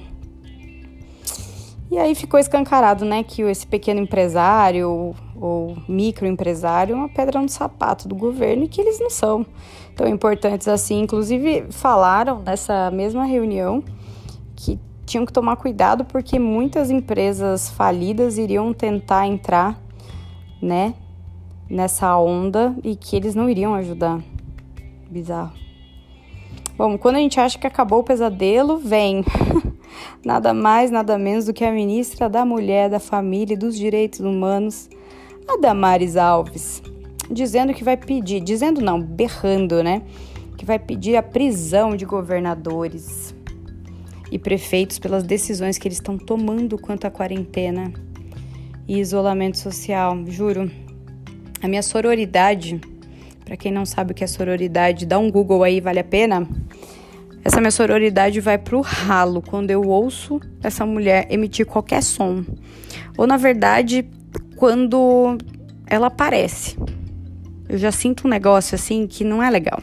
E 1.92 1.98
aí 1.98 2.16
ficou 2.16 2.40
escancarado, 2.40 3.06
né, 3.06 3.24
que 3.24 3.42
esse 3.44 3.68
pequeno 3.68 4.00
empresário 4.00 5.14
ou 5.36 5.78
microempresário 5.88 6.94
é 6.94 6.96
uma 6.96 7.10
pedra 7.10 7.42
no 7.42 7.50
sapato 7.50 8.08
do 8.08 8.16
governo 8.16 8.64
e 8.64 8.68
que 8.68 8.82
eles 8.82 9.00
não 9.00 9.10
são 9.10 9.46
tão 9.96 10.08
importantes 10.08 10.68
assim. 10.68 11.02
Inclusive, 11.02 11.66
falaram 11.70 12.42
nessa 12.42 12.90
mesma 12.90 13.26
reunião 13.26 13.84
que 14.56 14.80
tinham 15.06 15.26
que 15.26 15.34
tomar 15.34 15.58
cuidado 15.58 16.06
porque 16.06 16.40
muitas 16.40 16.90
empresas 16.90 17.70
falidas 17.70 18.38
iriam 18.38 18.74
tentar 18.74 19.28
entrar, 19.28 19.80
né, 20.62 20.96
nessa 21.70 22.18
onda 22.18 22.76
e 22.84 22.96
que 22.96 23.16
eles 23.16 23.36
não 23.36 23.50
iriam 23.50 23.74
ajudar. 23.76 24.20
Bizarro. 25.10 25.54
Bom, 26.76 26.98
quando 26.98 27.18
a 27.18 27.20
gente 27.20 27.40
acha 27.40 27.60
que 27.60 27.68
acabou 27.68 28.00
o 28.00 28.04
pesadelo, 28.04 28.78
vem 28.78 29.24
nada 30.26 30.54
mais, 30.54 30.92
nada 30.92 31.18
menos 31.18 31.46
do 31.46 31.54
que 31.54 31.64
a 31.64 31.72
ministra 31.72 32.30
da 32.30 32.46
Mulher, 32.46 32.90
da 32.90 33.00
Família 33.00 33.54
e 33.54 33.58
dos 33.58 33.78
Direitos 33.78 34.20
Humanos, 34.20 34.90
a 35.48 35.58
Damares 35.58 36.16
Alves, 36.16 36.82
dizendo 37.30 37.74
que 37.74 37.84
vai 37.84 37.98
pedir, 37.98 38.42
dizendo 38.42 38.82
não, 38.82 39.02
berrando, 39.02 39.84
né? 39.84 40.02
Que 40.58 40.66
vai 40.66 40.80
pedir 40.80 41.16
a 41.16 41.24
prisão 41.24 41.96
de 41.96 42.06
governadores 42.06 43.36
e 44.32 44.40
prefeitos 44.40 44.98
pelas 44.98 45.24
decisões 45.24 45.78
que 45.78 45.88
eles 45.88 45.98
estão 45.98 46.18
tomando 46.18 46.78
quanto 46.78 47.06
à 47.06 47.12
quarentena 47.12 47.94
e 48.88 49.00
isolamento 49.00 49.58
social. 49.58 50.18
Juro, 50.28 50.72
a 51.62 51.68
minha 51.68 51.84
sororidade, 51.84 52.82
para 53.46 53.56
quem 53.56 53.72
não 53.72 53.86
sabe 53.86 54.12
o 54.12 54.16
que 54.16 54.24
é 54.24 54.28
sororidade, 54.28 55.06
dá 55.06 55.20
um 55.20 55.30
Google 55.30 55.64
aí, 55.64 55.80
vale 55.80 56.00
a 56.00 56.04
pena 56.04 56.48
essa 57.44 57.60
minha 57.60 57.72
sororidade 57.72 58.40
vai 58.40 58.58
pro 58.58 58.82
ralo 58.82 59.42
quando 59.42 59.72
eu 59.72 59.82
ouço 59.82 60.40
essa 60.62 60.86
mulher 60.86 61.28
emitir 61.30 61.66
qualquer 61.66 62.02
som. 62.02 62.44
Ou 63.18 63.28
na 63.28 63.38
verdade, 63.38 64.06
quando 64.56 65.38
ela 65.86 66.08
aparece. 66.08 66.78
Eu 67.68 67.78
já 67.78 67.92
sinto 67.92 68.28
um 68.28 68.30
negócio 68.30 68.76
assim 68.76 69.08
que 69.08 69.24
não 69.24 69.42
é 69.42 69.50
legal. 69.50 69.82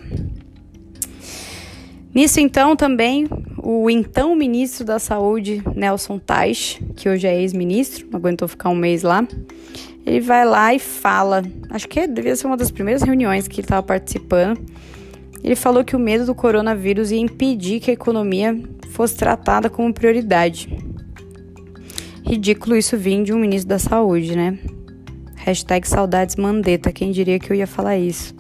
Nisso 2.14 2.40
então 2.40 2.75
também 2.75 3.29
o 3.62 3.88
então 3.88 4.35
ministro 4.35 4.85
da 4.85 4.99
Saúde, 4.99 5.62
Nelson 5.76 6.19
Tais, 6.19 6.79
que 6.97 7.09
hoje 7.09 7.26
é 7.26 7.40
ex-ministro, 7.40 8.09
aguentou 8.12 8.49
ficar 8.49 8.69
um 8.69 8.75
mês 8.75 9.02
lá, 9.02 9.26
ele 10.05 10.21
vai 10.21 10.45
lá 10.45 10.75
e 10.75 10.79
fala, 10.79 11.43
acho 11.69 11.87
que 11.88 12.07
devia 12.07 12.35
ser 12.35 12.47
uma 12.47 12.57
das 12.57 12.71
primeiras 12.71 13.02
reuniões 13.02 13.47
que 13.47 13.61
ele 13.61 13.67
estava 13.67 13.83
participando, 13.83 14.61
ele 15.43 15.57
falou 15.57 15.85
que 15.85 15.97
o 15.97 15.99
medo 15.99 16.27
do 16.27 16.35
coronavírus 16.35 17.11
ia 17.11 17.21
impedir 17.21 17.81
que 17.81 17.91
a 17.91 17.95
economia 17.95 18.59
fosse 18.91 19.17
tratada 19.17 19.71
como 19.71 19.93
prioridade. 19.93 20.69
Ridículo 22.25 22.77
isso 22.77 22.97
vir 22.97 23.23
de 23.23 23.33
um 23.33 23.39
ministro 23.39 23.69
da 23.69 23.79
saúde, 23.79 24.37
né? 24.37 24.59
Hashtag 25.37 25.89
saudades 25.89 26.37
Mandetta, 26.37 26.93
quem 26.93 27.11
diria 27.11 27.39
que 27.39 27.51
eu 27.51 27.57
ia 27.57 27.67
falar 27.67 27.97
isso. 27.97 28.35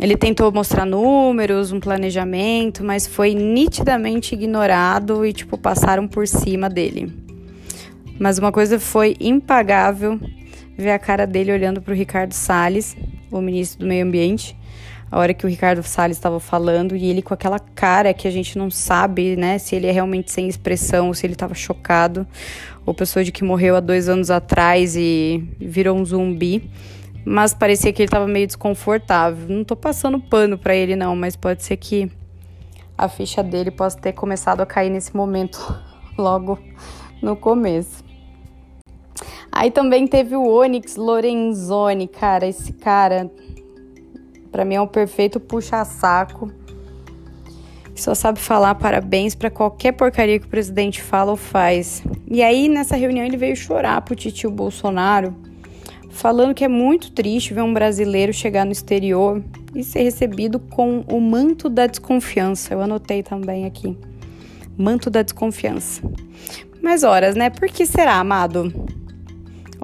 Ele 0.00 0.16
tentou 0.16 0.50
mostrar 0.50 0.86
números, 0.86 1.70
um 1.70 1.78
planejamento, 1.78 2.82
mas 2.82 3.06
foi 3.06 3.34
nitidamente 3.34 4.34
ignorado 4.34 5.24
e, 5.24 5.32
tipo, 5.32 5.58
passaram 5.58 6.08
por 6.08 6.26
cima 6.26 6.68
dele. 6.68 7.12
Mas 8.18 8.38
uma 8.38 8.50
coisa 8.50 8.80
foi 8.80 9.14
impagável 9.20 10.18
ver 10.76 10.90
a 10.90 10.98
cara 10.98 11.26
dele 11.26 11.52
olhando 11.52 11.80
para 11.80 11.92
o 11.92 11.96
Ricardo 11.96 12.32
Salles, 12.32 12.96
o 13.38 13.40
ministro 13.40 13.80
do 13.80 13.86
Meio 13.86 14.04
Ambiente, 14.04 14.56
a 15.10 15.18
hora 15.18 15.34
que 15.34 15.44
o 15.44 15.48
Ricardo 15.48 15.82
Salles 15.82 16.16
estava 16.16 16.40
falando 16.40 16.96
e 16.96 17.10
ele 17.10 17.20
com 17.20 17.34
aquela 17.34 17.58
cara 17.58 18.14
que 18.14 18.26
a 18.26 18.30
gente 18.30 18.56
não 18.56 18.70
sabe, 18.70 19.36
né, 19.36 19.58
se 19.58 19.76
ele 19.76 19.86
é 19.86 19.90
realmente 19.90 20.30
sem 20.30 20.48
expressão 20.48 21.08
ou 21.08 21.14
se 21.14 21.26
ele 21.26 21.34
estava 21.34 21.54
chocado, 21.54 22.26
ou 22.86 22.94
pessoa 22.94 23.22
de 23.22 23.30
que 23.30 23.44
morreu 23.44 23.76
há 23.76 23.80
dois 23.80 24.08
anos 24.08 24.30
atrás 24.30 24.96
e 24.96 25.44
virou 25.60 25.98
um 25.98 26.04
zumbi. 26.04 26.70
Mas 27.24 27.54
parecia 27.54 27.92
que 27.92 28.02
ele 28.02 28.08
estava 28.08 28.26
meio 28.26 28.46
desconfortável. 28.46 29.48
Não 29.48 29.62
tô 29.62 29.76
passando 29.76 30.18
pano 30.18 30.58
para 30.58 30.74
ele 30.74 30.96
não, 30.96 31.14
mas 31.14 31.36
pode 31.36 31.62
ser 31.62 31.76
que 31.76 32.10
a 32.96 33.08
ficha 33.08 33.42
dele 33.42 33.70
possa 33.70 33.98
ter 33.98 34.12
começado 34.12 34.60
a 34.60 34.66
cair 34.66 34.90
nesse 34.90 35.14
momento 35.14 35.58
logo 36.16 36.58
no 37.20 37.36
começo. 37.36 38.02
Aí 39.52 39.70
também 39.70 40.06
teve 40.06 40.34
o 40.34 40.48
Onyx 40.48 40.96
Lorenzoni, 40.96 42.08
cara, 42.08 42.46
esse 42.46 42.72
cara 42.72 43.30
para 44.52 44.66
mim 44.66 44.74
é 44.74 44.80
um 44.80 44.86
perfeito 44.86 45.40
puxa-saco. 45.40 46.52
Só 47.94 48.14
sabe 48.14 48.38
falar 48.38 48.74
parabéns 48.74 49.34
para 49.34 49.50
qualquer 49.50 49.92
porcaria 49.92 50.38
que 50.38 50.46
o 50.46 50.50
presidente 50.50 51.00
fala 51.00 51.30
ou 51.30 51.36
faz. 51.36 52.02
E 52.28 52.42
aí, 52.42 52.68
nessa 52.68 52.96
reunião, 52.96 53.24
ele 53.24 53.36
veio 53.36 53.56
chorar 53.56 54.00
pro 54.02 54.14
titio 54.14 54.50
Bolsonaro, 54.50 55.34
falando 56.10 56.54
que 56.54 56.64
é 56.64 56.68
muito 56.68 57.12
triste 57.12 57.54
ver 57.54 57.62
um 57.62 57.72
brasileiro 57.72 58.32
chegar 58.32 58.64
no 58.64 58.72
exterior 58.72 59.42
e 59.74 59.82
ser 59.82 60.02
recebido 60.02 60.58
com 60.58 61.00
o 61.08 61.20
manto 61.20 61.68
da 61.68 61.86
desconfiança. 61.86 62.74
Eu 62.74 62.82
anotei 62.82 63.22
também 63.22 63.64
aqui. 63.64 63.96
Manto 64.76 65.08
da 65.10 65.22
desconfiança. 65.22 66.02
Mas 66.82 67.04
horas, 67.04 67.36
né? 67.36 67.50
Por 67.50 67.68
que 67.68 67.86
será, 67.86 68.18
amado? 68.18 68.72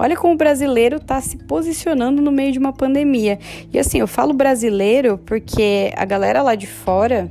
Olha 0.01 0.17
como 0.17 0.35
o 0.35 0.37
brasileiro 0.37 0.99
está 0.99 1.21
se 1.21 1.37
posicionando 1.37 2.23
no 2.23 2.31
meio 2.31 2.53
de 2.53 2.59
uma 2.59 2.73
pandemia. 2.73 3.37
E 3.73 3.81
assim, 3.81 3.99
eu 3.99 4.07
falo 4.07 4.33
brasileiro 4.33 5.19
porque 5.19 5.93
a 5.97 6.05
galera 6.05 6.41
lá 6.41 6.55
de 6.55 6.69
fora 6.69 7.29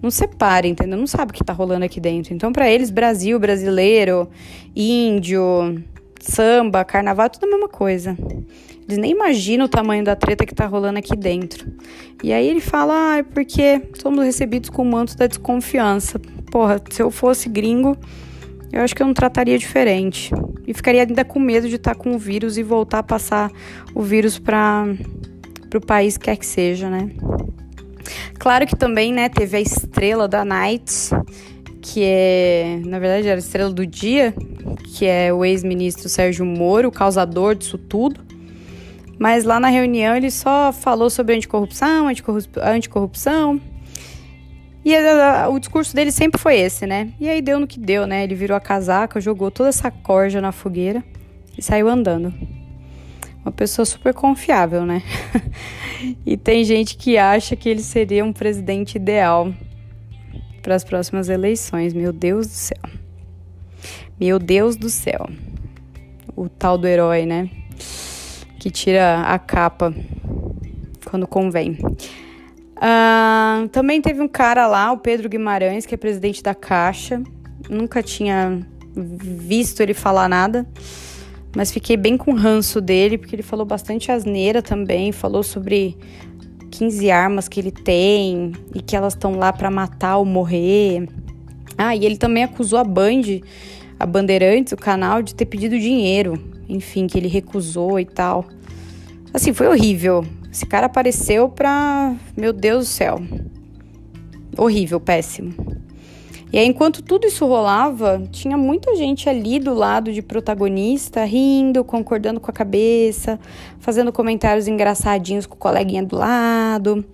não 0.00 0.10
separa, 0.10 0.66
entendeu? 0.66 0.98
Não 0.98 1.06
sabe 1.06 1.32
o 1.32 1.34
que 1.34 1.42
está 1.42 1.52
rolando 1.52 1.84
aqui 1.84 2.00
dentro. 2.00 2.32
Então, 2.32 2.50
para 2.50 2.70
eles, 2.70 2.88
Brasil, 2.88 3.38
brasileiro, 3.38 4.26
índio, 4.74 5.84
samba, 6.18 6.82
carnaval, 6.82 7.26
é 7.26 7.28
tudo 7.28 7.44
a 7.44 7.50
mesma 7.50 7.68
coisa. 7.68 8.16
Eles 8.86 8.96
nem 8.96 9.10
imaginam 9.10 9.66
o 9.66 9.68
tamanho 9.68 10.02
da 10.02 10.16
treta 10.16 10.46
que 10.46 10.54
tá 10.54 10.64
rolando 10.64 10.98
aqui 10.98 11.14
dentro. 11.14 11.70
E 12.24 12.32
aí 12.32 12.48
ele 12.48 12.60
fala, 12.60 12.94
ah, 12.94 13.18
é 13.18 13.22
porque 13.22 13.82
somos 14.00 14.24
recebidos 14.24 14.70
com 14.70 14.80
o 14.80 14.86
manto 14.86 15.14
da 15.14 15.26
desconfiança. 15.26 16.18
Porra, 16.50 16.80
se 16.90 17.02
eu 17.02 17.10
fosse 17.10 17.50
gringo, 17.50 17.98
eu 18.72 18.82
acho 18.82 18.94
que 18.94 19.02
eu 19.02 19.06
não 19.06 19.14
trataria 19.14 19.58
diferente. 19.58 20.32
E 20.66 20.74
ficaria 20.74 21.02
ainda 21.02 21.24
com 21.24 21.38
medo 21.38 21.68
de 21.68 21.76
estar 21.76 21.94
com 21.94 22.14
o 22.14 22.18
vírus 22.18 22.58
e 22.58 22.62
voltar 22.62 22.98
a 22.98 23.02
passar 23.02 23.50
o 23.94 24.02
vírus 24.02 24.38
para 24.38 24.86
o 25.74 25.80
país 25.80 26.18
quer 26.18 26.36
que 26.36 26.46
seja, 26.46 26.90
né? 26.90 27.10
Claro 28.38 28.66
que 28.66 28.76
também, 28.76 29.12
né, 29.12 29.28
teve 29.28 29.56
a 29.56 29.60
estrela 29.60 30.28
da 30.28 30.44
Nights, 30.44 31.10
que 31.80 32.02
é, 32.04 32.80
na 32.84 32.98
verdade, 32.98 33.26
era 33.26 33.36
a 33.36 33.38
estrela 33.38 33.70
do 33.70 33.86
dia, 33.86 34.34
que 34.94 35.06
é 35.06 35.32
o 35.32 35.44
ex-ministro 35.44 36.08
Sérgio 36.08 36.44
Moro, 36.44 36.88
o 36.88 36.92
causador 36.92 37.54
disso 37.54 37.78
tudo. 37.78 38.20
Mas 39.18 39.44
lá 39.44 39.58
na 39.58 39.68
reunião 39.68 40.14
ele 40.14 40.30
só 40.30 40.72
falou 40.72 41.10
sobre 41.10 41.34
anticorrupção, 41.34 42.06
anticorrupção. 42.62 43.60
E 44.84 44.94
a, 44.94 45.48
o 45.48 45.58
discurso 45.58 45.94
dele 45.94 46.12
sempre 46.12 46.40
foi 46.40 46.56
esse, 46.56 46.86
né? 46.86 47.12
E 47.20 47.28
aí 47.28 47.42
deu 47.42 47.58
no 47.58 47.66
que 47.66 47.78
deu, 47.78 48.06
né? 48.06 48.24
Ele 48.24 48.34
virou 48.34 48.56
a 48.56 48.60
casaca, 48.60 49.20
jogou 49.20 49.50
toda 49.50 49.68
essa 49.68 49.90
corja 49.90 50.40
na 50.40 50.52
fogueira 50.52 51.04
e 51.56 51.62
saiu 51.62 51.88
andando. 51.88 52.32
Uma 53.44 53.52
pessoa 53.52 53.84
super 53.84 54.14
confiável, 54.14 54.84
né? 54.84 55.02
e 56.24 56.36
tem 56.36 56.64
gente 56.64 56.96
que 56.96 57.18
acha 57.18 57.56
que 57.56 57.68
ele 57.68 57.82
seria 57.82 58.24
um 58.24 58.32
presidente 58.32 58.96
ideal 58.96 59.52
para 60.62 60.74
as 60.74 60.84
próximas 60.84 61.28
eleições. 61.28 61.92
Meu 61.92 62.12
Deus 62.12 62.46
do 62.46 62.52
céu. 62.52 62.82
Meu 64.20 64.38
Deus 64.38 64.76
do 64.76 64.90
céu. 64.90 65.28
O 66.36 66.48
tal 66.48 66.76
do 66.76 66.86
herói, 66.86 67.26
né? 67.26 67.48
Que 68.58 68.70
tira 68.70 69.22
a 69.22 69.38
capa 69.38 69.94
quando 71.04 71.26
convém. 71.26 71.78
Uh, 72.78 73.68
também 73.70 74.00
teve 74.00 74.22
um 74.22 74.28
cara 74.28 74.66
lá, 74.68 74.92
o 74.92 74.98
Pedro 74.98 75.28
Guimarães, 75.28 75.84
que 75.84 75.94
é 75.94 75.98
presidente 75.98 76.42
da 76.42 76.54
Caixa. 76.54 77.20
Nunca 77.68 78.02
tinha 78.02 78.60
visto 78.94 79.80
ele 79.80 79.94
falar 79.94 80.28
nada, 80.28 80.66
mas 81.56 81.72
fiquei 81.72 81.96
bem 81.96 82.16
com 82.16 82.32
ranço 82.34 82.80
dele, 82.80 83.18
porque 83.18 83.34
ele 83.34 83.42
falou 83.42 83.66
bastante 83.66 84.12
asneira 84.12 84.62
também. 84.62 85.10
Falou 85.10 85.42
sobre 85.42 85.96
15 86.70 87.10
armas 87.10 87.48
que 87.48 87.58
ele 87.58 87.72
tem 87.72 88.52
e 88.72 88.80
que 88.80 88.94
elas 88.94 89.14
estão 89.14 89.34
lá 89.36 89.52
para 89.52 89.70
matar 89.70 90.18
ou 90.18 90.24
morrer. 90.24 91.08
Ah, 91.76 91.96
e 91.96 92.04
ele 92.06 92.16
também 92.16 92.44
acusou 92.44 92.78
a 92.78 92.84
Band, 92.84 93.40
a 93.98 94.06
Bandeirantes, 94.06 94.72
o 94.72 94.76
canal, 94.76 95.20
de 95.20 95.34
ter 95.34 95.46
pedido 95.46 95.78
dinheiro. 95.78 96.40
Enfim, 96.68 97.08
que 97.08 97.18
ele 97.18 97.28
recusou 97.28 97.98
e 97.98 98.04
tal. 98.04 98.44
Assim, 99.34 99.52
foi 99.52 99.66
horrível. 99.66 100.24
Esse 100.58 100.66
cara 100.66 100.86
apareceu 100.86 101.48
pra. 101.48 102.16
Meu 102.36 102.52
Deus 102.52 102.86
do 102.86 102.88
céu. 102.88 103.20
Horrível, 104.56 104.98
péssimo. 104.98 105.54
E 106.52 106.58
aí, 106.58 106.66
enquanto 106.66 107.00
tudo 107.00 107.28
isso 107.28 107.46
rolava, 107.46 108.20
tinha 108.32 108.56
muita 108.56 108.96
gente 108.96 109.28
ali 109.28 109.60
do 109.60 109.72
lado 109.72 110.12
de 110.12 110.20
protagonista, 110.20 111.24
rindo, 111.24 111.84
concordando 111.84 112.40
com 112.40 112.50
a 112.50 112.52
cabeça, 112.52 113.38
fazendo 113.78 114.12
comentários 114.12 114.66
engraçadinhos 114.66 115.46
com 115.46 115.54
o 115.54 115.58
coleguinha 115.58 116.02
do 116.02 116.16
lado. 116.16 117.04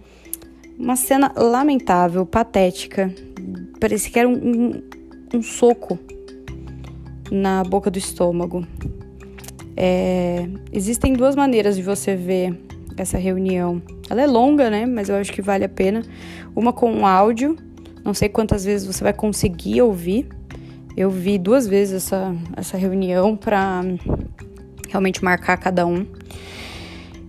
Uma 0.78 0.96
cena 0.96 1.30
lamentável, 1.36 2.24
patética. 2.24 3.14
Parecia 3.78 4.10
que 4.10 4.18
era 4.18 4.26
um, 4.26 4.32
um, 4.32 4.82
um 5.34 5.42
soco 5.42 5.98
na 7.30 7.62
boca 7.62 7.90
do 7.90 7.98
estômago. 7.98 8.66
É, 9.76 10.48
existem 10.72 11.12
duas 11.12 11.36
maneiras 11.36 11.76
de 11.76 11.82
você 11.82 12.16
ver 12.16 12.72
essa 12.96 13.18
reunião. 13.18 13.82
Ela 14.08 14.22
é 14.22 14.26
longa, 14.26 14.70
né? 14.70 14.86
Mas 14.86 15.08
eu 15.08 15.16
acho 15.16 15.32
que 15.32 15.42
vale 15.42 15.64
a 15.64 15.68
pena. 15.68 16.02
Uma 16.54 16.72
com 16.72 17.06
áudio, 17.06 17.56
não 18.04 18.14
sei 18.14 18.28
quantas 18.28 18.64
vezes 18.64 18.86
você 18.86 19.02
vai 19.02 19.12
conseguir 19.12 19.82
ouvir. 19.82 20.28
Eu 20.96 21.10
vi 21.10 21.38
duas 21.38 21.66
vezes 21.66 22.04
essa, 22.04 22.34
essa 22.56 22.76
reunião 22.76 23.36
para 23.36 23.82
realmente 24.88 25.24
marcar 25.24 25.56
cada 25.56 25.86
um. 25.86 26.06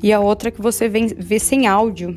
E 0.04 0.14
a 0.14 0.20
outra 0.20 0.52
que 0.52 0.62
você 0.62 0.88
vê, 0.88 1.08
vê 1.18 1.40
sem 1.40 1.66
áudio. 1.66 2.16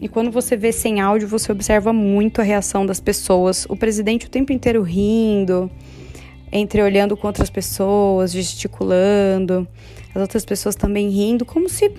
E 0.00 0.08
quando 0.08 0.30
você 0.30 0.56
vê 0.56 0.70
sem 0.70 1.00
áudio, 1.00 1.26
você 1.26 1.50
observa 1.50 1.92
muito 1.92 2.40
a 2.40 2.44
reação 2.44 2.84
das 2.84 3.00
pessoas. 3.00 3.66
O 3.68 3.76
presidente 3.76 4.26
o 4.26 4.30
tempo 4.30 4.52
inteiro 4.52 4.82
rindo, 4.82 5.70
entre 6.52 6.82
olhando 6.82 7.16
com 7.16 7.26
outras 7.26 7.50
pessoas, 7.50 8.30
gesticulando, 8.30 9.66
as 10.14 10.20
outras 10.20 10.44
pessoas 10.44 10.76
também 10.76 11.08
rindo, 11.08 11.44
como 11.44 11.68
se 11.68 11.90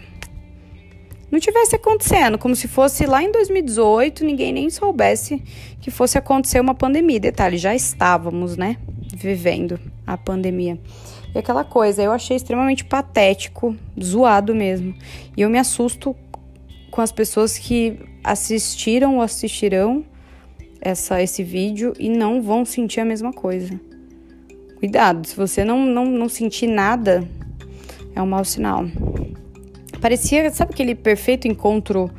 não 1.36 1.40
tivesse 1.40 1.76
acontecendo, 1.76 2.38
como 2.38 2.56
se 2.56 2.66
fosse 2.66 3.06
lá 3.06 3.22
em 3.22 3.30
2018, 3.30 4.24
ninguém 4.24 4.54
nem 4.54 4.70
soubesse 4.70 5.44
que 5.82 5.92
fosse 5.92 6.18
acontecer 6.18 6.62
uma 6.62 6.74
pandemia. 6.74 7.20
Detalhe, 7.20 7.58
já 7.58 7.76
estávamos, 7.76 8.56
né, 8.56 8.78
vivendo 9.14 9.78
a 10.08 10.18
pandemia. 10.18 10.80
E 11.34 11.38
aquela 11.38 11.66
coisa, 11.66 12.02
eu 12.02 12.14
achei 12.14 12.38
extremamente 12.38 12.86
patético, 12.86 13.76
zoado 14.02 14.56
mesmo. 14.56 14.96
E 15.36 15.42
eu 15.42 15.50
me 15.50 15.60
assusto 15.60 16.16
com 16.90 17.02
as 17.02 17.12
pessoas 17.12 17.58
que 17.58 18.00
assistiram 18.24 19.18
ou 19.18 19.22
assistirão 19.22 20.06
essa, 20.80 21.22
esse 21.22 21.44
vídeo 21.44 21.92
e 22.00 22.08
não 22.08 22.42
vão 22.42 22.64
sentir 22.64 23.02
a 23.02 23.06
mesma 23.06 23.34
coisa. 23.34 23.78
Cuidado, 24.78 25.28
se 25.28 25.36
você 25.36 25.66
não, 25.66 25.86
não, 25.86 26.06
não 26.06 26.30
sentir 26.30 26.68
nada, 26.68 27.28
é 28.16 28.22
um 28.22 28.26
mau 28.26 28.46
sinal. 28.46 28.86
Parecia, 30.06 30.52
sabe 30.52 30.72
aquele 30.72 30.94
perfeito 30.94 31.48
encontro 31.48 32.12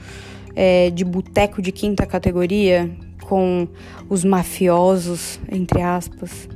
é, 0.57 0.91
de 0.91 1.05
boteco 1.05 1.63
de 1.63 1.71
quinta 1.71 2.05
categoria 2.05 2.91
com 3.23 3.69
os 4.09 4.25
mafiosos, 4.25 5.39
entre 5.49 5.81
aspas, 5.83 6.49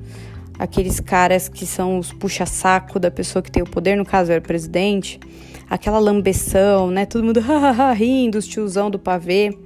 aqueles 0.59 0.99
caras 0.99 1.49
que 1.49 1.65
são 1.65 2.01
os 2.01 2.13
puxa-saco 2.13 2.99
da 2.99 3.13
pessoa 3.13 3.41
que 3.45 3.49
tem 3.49 3.63
o 3.63 3.71
poder, 3.71 3.95
no 3.97 4.05
caso 4.05 4.33
era 4.33 4.41
o 4.41 4.43
presidente, 4.43 5.21
aquela 5.69 6.01
lambeção, 6.01 6.91
né? 6.91 7.07
Todo 7.07 7.23
mundo 7.23 7.41
rindo, 7.95 8.37
os 8.37 8.49
tiozão 8.49 8.91
do 8.91 8.99
pavê. 8.99 9.57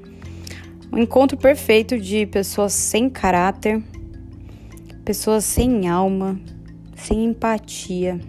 Um 0.93 0.99
encontro 0.99 1.39
perfeito 1.39 1.99
de 1.99 2.27
pessoas 2.27 2.75
sem 2.75 3.09
caráter, 3.09 3.83
pessoas 5.03 5.47
sem 5.47 5.89
alma, 5.89 6.39
sem 6.95 7.25
empatia. 7.25 8.21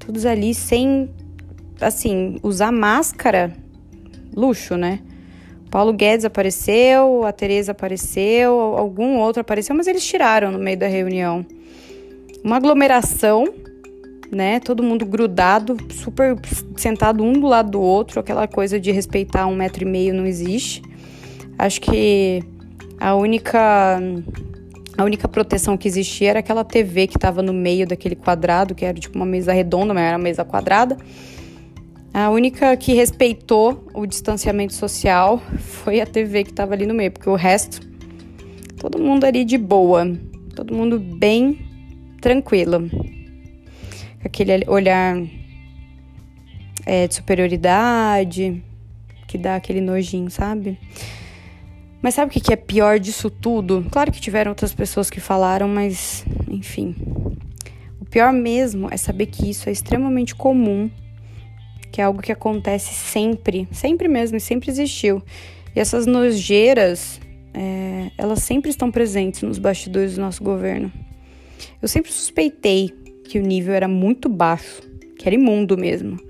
Todos 0.00 0.26
ali 0.26 0.52
sem 0.52 1.08
assim, 1.80 2.38
usar 2.42 2.72
máscara, 2.72 3.52
luxo, 4.34 4.76
né? 4.76 5.00
Paulo 5.70 5.92
Guedes 5.92 6.24
apareceu, 6.24 7.24
a 7.24 7.32
Tereza 7.32 7.72
apareceu, 7.72 8.52
algum 8.52 9.18
outro 9.18 9.40
apareceu, 9.40 9.74
mas 9.74 9.86
eles 9.86 10.04
tiraram 10.06 10.50
no 10.52 10.58
meio 10.58 10.78
da 10.78 10.86
reunião. 10.86 11.44
Uma 12.42 12.56
aglomeração, 12.56 13.52
né? 14.30 14.60
Todo 14.60 14.82
mundo 14.82 15.04
grudado, 15.04 15.76
super 15.90 16.36
sentado 16.76 17.24
um 17.24 17.32
do 17.32 17.46
lado 17.46 17.72
do 17.72 17.80
outro, 17.80 18.20
aquela 18.20 18.46
coisa 18.46 18.78
de 18.78 18.90
respeitar 18.92 19.46
um 19.46 19.56
metro 19.56 19.82
e 19.82 19.86
meio 19.86 20.14
não 20.14 20.26
existe. 20.26 20.82
Acho 21.58 21.80
que 21.80 22.42
a 22.98 23.14
única 23.14 24.00
a 24.96 25.04
única 25.04 25.28
proteção 25.28 25.76
que 25.76 25.86
existia 25.86 26.30
era 26.30 26.38
aquela 26.38 26.64
TV 26.64 27.06
que 27.06 27.18
estava 27.18 27.42
no 27.42 27.52
meio 27.52 27.86
daquele 27.86 28.16
quadrado, 28.16 28.74
que 28.74 28.84
era 28.84 28.98
tipo 28.98 29.16
uma 29.16 29.26
mesa 29.26 29.52
redonda, 29.52 29.92
mas 29.92 30.02
era 30.04 30.16
uma 30.16 30.22
mesa 30.22 30.44
quadrada. 30.44 30.96
A 32.16 32.30
única 32.30 32.74
que 32.78 32.94
respeitou 32.94 33.86
o 33.92 34.06
distanciamento 34.06 34.72
social 34.72 35.38
foi 35.58 36.00
a 36.00 36.06
TV 36.06 36.44
que 36.44 36.50
estava 36.50 36.72
ali 36.72 36.86
no 36.86 36.94
meio, 36.94 37.12
porque 37.12 37.28
o 37.28 37.34
resto, 37.34 37.86
todo 38.78 38.98
mundo 38.98 39.24
ali 39.24 39.44
de 39.44 39.58
boa, 39.58 40.16
todo 40.54 40.74
mundo 40.74 40.98
bem 40.98 41.58
tranquilo. 42.22 42.90
Aquele 44.24 44.64
olhar 44.66 45.14
é, 46.86 47.06
de 47.06 47.14
superioridade, 47.14 48.64
que 49.28 49.36
dá 49.36 49.56
aquele 49.56 49.82
nojinho, 49.82 50.30
sabe? 50.30 50.78
Mas 52.00 52.14
sabe 52.14 52.30
o 52.34 52.40
que 52.40 52.50
é 52.50 52.56
pior 52.56 52.98
disso 52.98 53.28
tudo? 53.28 53.84
Claro 53.90 54.10
que 54.10 54.22
tiveram 54.22 54.52
outras 54.52 54.72
pessoas 54.72 55.10
que 55.10 55.20
falaram, 55.20 55.68
mas 55.68 56.24
enfim. 56.48 56.96
O 58.00 58.06
pior 58.06 58.32
mesmo 58.32 58.88
é 58.90 58.96
saber 58.96 59.26
que 59.26 59.50
isso 59.50 59.68
é 59.68 59.72
extremamente 59.72 60.34
comum 60.34 60.90
que 61.96 62.00
é 62.02 62.04
algo 62.04 62.20
que 62.20 62.30
acontece 62.30 62.92
sempre, 62.92 63.66
sempre 63.72 64.06
mesmo, 64.06 64.36
e 64.36 64.40
sempre 64.40 64.70
existiu. 64.70 65.22
E 65.74 65.80
essas 65.80 66.04
nojeiras, 66.04 67.18
é, 67.54 68.10
elas 68.18 68.42
sempre 68.42 68.68
estão 68.68 68.90
presentes 68.90 69.40
nos 69.40 69.58
bastidores 69.58 70.16
do 70.16 70.20
nosso 70.20 70.44
governo. 70.44 70.92
Eu 71.80 71.88
sempre 71.88 72.12
suspeitei 72.12 72.90
que 73.24 73.38
o 73.38 73.42
nível 73.42 73.72
era 73.72 73.88
muito 73.88 74.28
baixo, 74.28 74.82
que 75.18 75.26
era 75.26 75.36
imundo 75.36 75.78
mesmo. 75.78 76.20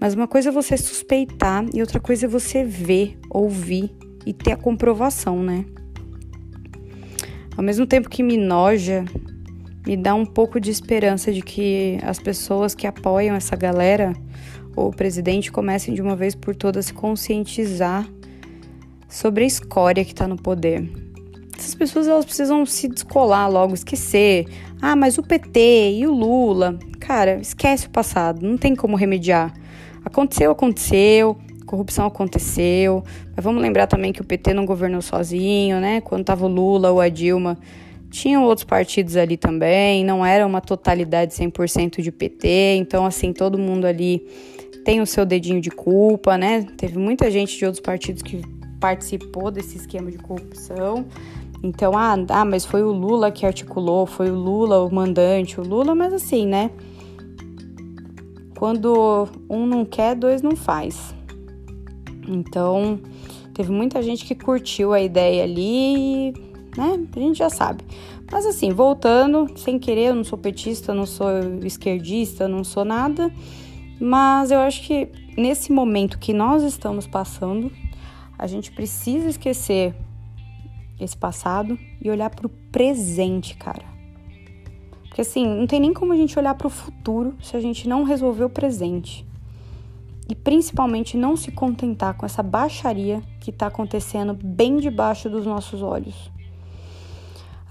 Mas 0.00 0.14
uma 0.14 0.26
coisa 0.26 0.48
é 0.48 0.52
você 0.52 0.78
suspeitar 0.78 1.66
e 1.74 1.82
outra 1.82 2.00
coisa 2.00 2.24
é 2.24 2.28
você 2.28 2.64
ver, 2.64 3.18
ouvir 3.28 3.94
e 4.24 4.32
ter 4.32 4.52
a 4.52 4.56
comprovação, 4.56 5.42
né? 5.42 5.66
Ao 7.54 7.62
mesmo 7.62 7.86
tempo 7.86 8.08
que 8.08 8.22
me 8.22 8.38
noja, 8.38 9.04
me 9.86 9.94
dá 9.94 10.14
um 10.14 10.24
pouco 10.24 10.58
de 10.58 10.70
esperança 10.70 11.30
de 11.30 11.42
que 11.42 11.98
as 12.02 12.18
pessoas 12.18 12.74
que 12.74 12.86
apoiam 12.86 13.36
essa 13.36 13.54
galera 13.54 14.14
o 14.76 14.90
presidente 14.90 15.52
comecem 15.52 15.94
de 15.94 16.02
uma 16.02 16.16
vez 16.16 16.34
por 16.34 16.54
todas 16.54 16.86
a 16.86 16.88
se 16.88 16.94
conscientizar 16.94 18.08
sobre 19.08 19.44
a 19.44 19.46
escória 19.46 20.04
que 20.04 20.12
está 20.12 20.26
no 20.26 20.36
poder. 20.36 20.90
Essas 21.56 21.74
pessoas 21.74 22.08
elas 22.08 22.24
precisam 22.24 22.64
se 22.66 22.88
descolar 22.88 23.50
logo, 23.50 23.74
esquecer. 23.74 24.46
Ah, 24.80 24.96
mas 24.96 25.18
o 25.18 25.22
PT 25.22 25.92
e 25.98 26.06
o 26.06 26.12
Lula. 26.12 26.78
Cara, 26.98 27.38
esquece 27.40 27.86
o 27.86 27.90
passado, 27.90 28.44
não 28.44 28.56
tem 28.56 28.74
como 28.74 28.96
remediar. 28.96 29.52
Aconteceu, 30.04 30.50
aconteceu, 30.50 31.36
corrupção 31.66 32.06
aconteceu. 32.06 33.04
Mas 33.36 33.44
vamos 33.44 33.62
lembrar 33.62 33.86
também 33.86 34.12
que 34.12 34.20
o 34.20 34.24
PT 34.24 34.54
não 34.54 34.66
governou 34.66 35.00
sozinho, 35.00 35.80
né? 35.80 36.00
Quando 36.00 36.24
tava 36.24 36.46
o 36.46 36.48
Lula 36.48 36.90
ou 36.90 37.00
a 37.00 37.08
Dilma, 37.08 37.56
tinham 38.12 38.44
outros 38.44 38.64
partidos 38.64 39.16
ali 39.16 39.38
também, 39.38 40.04
não 40.04 40.24
era 40.24 40.46
uma 40.46 40.60
totalidade 40.60 41.32
100% 41.32 42.02
de 42.02 42.12
PT. 42.12 42.76
Então, 42.76 43.06
assim, 43.06 43.32
todo 43.32 43.58
mundo 43.58 43.86
ali 43.86 44.24
tem 44.84 45.00
o 45.00 45.06
seu 45.06 45.24
dedinho 45.24 45.60
de 45.60 45.70
culpa, 45.70 46.36
né? 46.36 46.62
Teve 46.76 46.98
muita 46.98 47.30
gente 47.30 47.56
de 47.56 47.64
outros 47.64 47.80
partidos 47.80 48.22
que 48.22 48.42
participou 48.78 49.50
desse 49.50 49.78
esquema 49.78 50.10
de 50.10 50.18
corrupção. 50.18 51.06
Então, 51.62 51.96
ah, 51.96 52.14
ah, 52.28 52.44
mas 52.44 52.66
foi 52.66 52.82
o 52.82 52.92
Lula 52.92 53.30
que 53.30 53.46
articulou, 53.46 54.04
foi 54.04 54.30
o 54.30 54.34
Lula 54.34 54.84
o 54.84 54.94
mandante, 54.94 55.58
o 55.58 55.64
Lula, 55.64 55.94
mas 55.94 56.12
assim, 56.12 56.46
né? 56.46 56.70
Quando 58.58 59.26
um 59.48 59.66
não 59.66 59.86
quer, 59.86 60.14
dois 60.14 60.42
não 60.42 60.54
faz. 60.54 61.14
Então, 62.28 63.00
teve 63.54 63.72
muita 63.72 64.02
gente 64.02 64.26
que 64.26 64.34
curtiu 64.34 64.92
a 64.92 65.00
ideia 65.00 65.44
ali, 65.44 66.34
né? 66.76 67.06
A 67.14 67.18
gente 67.18 67.38
já 67.38 67.50
sabe. 67.50 67.84
Mas 68.30 68.46
assim, 68.46 68.72
voltando, 68.72 69.46
sem 69.56 69.78
querer, 69.78 70.08
eu 70.08 70.14
não 70.14 70.24
sou 70.24 70.38
petista, 70.38 70.94
não 70.94 71.06
sou 71.06 71.28
esquerdista, 71.62 72.48
não 72.48 72.64
sou 72.64 72.84
nada. 72.84 73.32
Mas 74.00 74.50
eu 74.50 74.58
acho 74.60 74.82
que 74.86 75.08
nesse 75.36 75.72
momento 75.72 76.18
que 76.18 76.32
nós 76.32 76.62
estamos 76.62 77.06
passando, 77.06 77.70
a 78.38 78.46
gente 78.46 78.72
precisa 78.72 79.28
esquecer 79.28 79.94
esse 80.98 81.16
passado 81.16 81.78
e 82.00 82.10
olhar 82.10 82.30
para 82.30 82.46
o 82.46 82.50
presente, 82.50 83.56
cara. 83.56 83.84
Porque 85.04 85.20
assim, 85.20 85.46
não 85.46 85.66
tem 85.66 85.78
nem 85.78 85.92
como 85.92 86.12
a 86.12 86.16
gente 86.16 86.38
olhar 86.38 86.54
para 86.54 86.66
o 86.66 86.70
futuro 86.70 87.34
se 87.42 87.56
a 87.56 87.60
gente 87.60 87.86
não 87.86 88.02
resolver 88.02 88.44
o 88.44 88.50
presente. 88.50 89.26
E 90.28 90.34
principalmente 90.34 91.16
não 91.16 91.36
se 91.36 91.52
contentar 91.52 92.14
com 92.14 92.24
essa 92.24 92.42
baixaria 92.42 93.22
que 93.38 93.50
está 93.50 93.66
acontecendo 93.66 94.32
bem 94.32 94.78
debaixo 94.78 95.28
dos 95.28 95.44
nossos 95.44 95.82
olhos. 95.82 96.30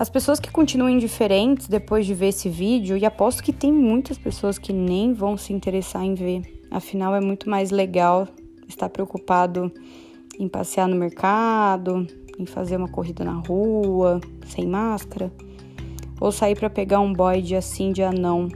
As 0.02 0.10
pessoas 0.10 0.40
que 0.40 0.50
continuam 0.50 0.90
indiferentes 0.90 1.68
depois 1.68 2.08
de 2.08 2.16
ver 2.16 2.30
esse 2.30 2.50
vídeo, 2.50 2.98
e 2.98 3.06
aposto 3.06 3.44
que 3.44 3.54
tem 3.54 3.72
muitas 3.72 4.18
pessoas 4.18 4.58
que 4.58 4.74
nem 4.74 5.14
vão 5.14 5.38
se 5.38 5.54
interessar 5.54 6.04
em 6.04 6.16
ver, 6.16 6.42
afinal 6.72 7.14
é 7.14 7.22
muito 7.22 7.48
mais 7.48 7.70
legal 7.70 8.28
estar 8.68 8.90
preocupado 8.90 9.72
em 10.40 10.48
passear 10.48 10.88
no 10.88 10.96
mercado, 10.96 12.08
em 12.40 12.48
fazer 12.48 12.78
uma 12.78 12.88
corrida 12.88 13.24
na 13.24 13.34
rua, 13.34 14.20
sem 14.48 14.66
máscara, 14.66 15.32
ou 16.20 16.32
sair 16.32 16.58
para 16.58 16.68
pegar 16.68 17.00
um 17.00 17.14
boy 17.14 17.40
de 17.40 17.56
assim 17.56 17.92
de 17.92 18.02
anão, 18.02 18.48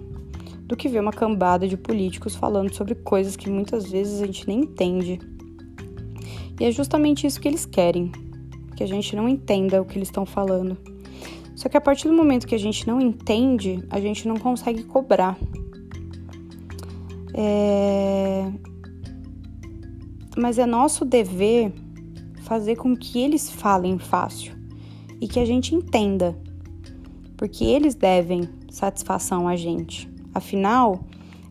do 0.62 0.75
que 0.75 0.89
ver 0.89 0.99
uma 0.99 1.13
cambada 1.13 1.67
de 1.67 1.77
políticos 1.77 2.36
falando 2.36 2.73
sobre 2.73 2.95
coisas 2.95 3.36
que 3.36 3.51
muitas 3.51 3.86
vezes 3.91 4.19
a 4.19 4.25
gente 4.25 4.47
nem 4.47 4.62
entende. 4.62 5.19
E 6.60 6.65
é 6.65 6.71
justamente 6.71 7.27
isso 7.27 7.39
que 7.39 7.47
eles 7.47 7.67
querem, 7.67 8.12
que 8.75 8.84
a 8.84 8.88
gente 8.88 9.15
não 9.15 9.29
entenda 9.29 9.79
o 9.79 9.86
que 9.86 9.95
eles 9.95 10.08
estão 10.08 10.25
falando. 10.25 10.94
Só 11.55 11.69
que 11.69 11.77
a 11.77 11.81
partir 11.81 12.07
do 12.07 12.13
momento 12.13 12.45
que 12.45 12.53
a 12.53 12.59
gente 12.59 12.85
não 12.85 12.99
entende, 12.99 13.83
a 13.89 13.99
gente 13.99 14.27
não 14.27 14.35
consegue 14.35 14.83
cobrar. 14.83 15.37
É... 17.33 18.51
Mas 20.37 20.59
é 20.59 20.65
nosso 20.65 21.05
dever 21.05 21.71
fazer 22.41 22.75
com 22.75 22.95
que 22.95 23.19
eles 23.19 23.49
falem 23.49 23.97
fácil 23.97 24.53
e 25.21 25.27
que 25.27 25.39
a 25.39 25.45
gente 25.45 25.73
entenda, 25.73 26.37
porque 27.37 27.63
eles 27.63 27.95
devem 27.95 28.49
satisfação 28.69 29.47
a 29.47 29.55
gente. 29.55 30.09
Afinal, 30.33 31.05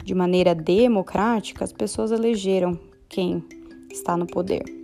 de 0.04 0.14
maneira 0.14 0.54
democrática, 0.54 1.64
as 1.64 1.72
pessoas 1.72 2.10
elegeram 2.10 2.78
quem 3.08 3.42
está 3.90 4.16
no 4.16 4.26
poder 4.26 4.83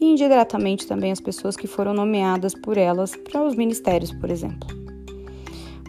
e 0.00 0.04
indiretamente 0.04 0.86
também 0.86 1.12
as 1.12 1.20
pessoas 1.20 1.56
que 1.56 1.66
foram 1.66 1.92
nomeadas 1.94 2.54
por 2.54 2.76
elas 2.76 3.14
para 3.16 3.42
os 3.42 3.54
ministérios, 3.54 4.12
por 4.12 4.30
exemplo. 4.30 4.68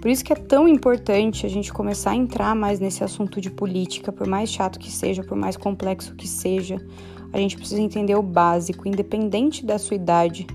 Por 0.02 0.10
isso 0.10 0.24
que 0.24 0.34
é 0.34 0.36
tão 0.36 0.68
importante 0.68 1.46
a 1.46 1.50
gente 1.50 1.72
começar 1.72 2.12
a 2.12 2.16
entrar 2.16 2.56
mais 2.56 2.80
nesse 2.80 3.04
assunto 3.04 3.40
de 3.40 3.52
política, 3.52 4.12
por 4.12 4.26
mais 4.26 4.50
chato 4.50 4.80
que 4.80 4.92
seja, 4.92 5.24
por 5.24 5.38
mais 5.38 5.56
complexo 5.56 6.16
que 6.16 6.28
seja, 6.28 6.78
a 7.32 7.38
gente 7.38 7.56
precisa 7.56 7.80
entender 7.80 8.16
o 8.16 8.24
básico, 8.24 8.88
independente 8.88 9.64
da 9.66 9.78
sua 9.78 9.96
idade 9.96 10.48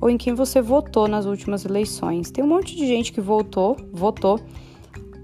ou 0.00 0.08
em 0.08 0.16
quem 0.16 0.34
você 0.34 0.60
votou 0.60 1.06
nas 1.06 1.26
últimas 1.26 1.64
eleições. 1.64 2.30
Tem 2.30 2.42
um 2.42 2.48
monte 2.48 2.76
de 2.76 2.86
gente 2.86 3.12
que 3.12 3.20
votou, 3.20 3.76
votou 3.92 4.40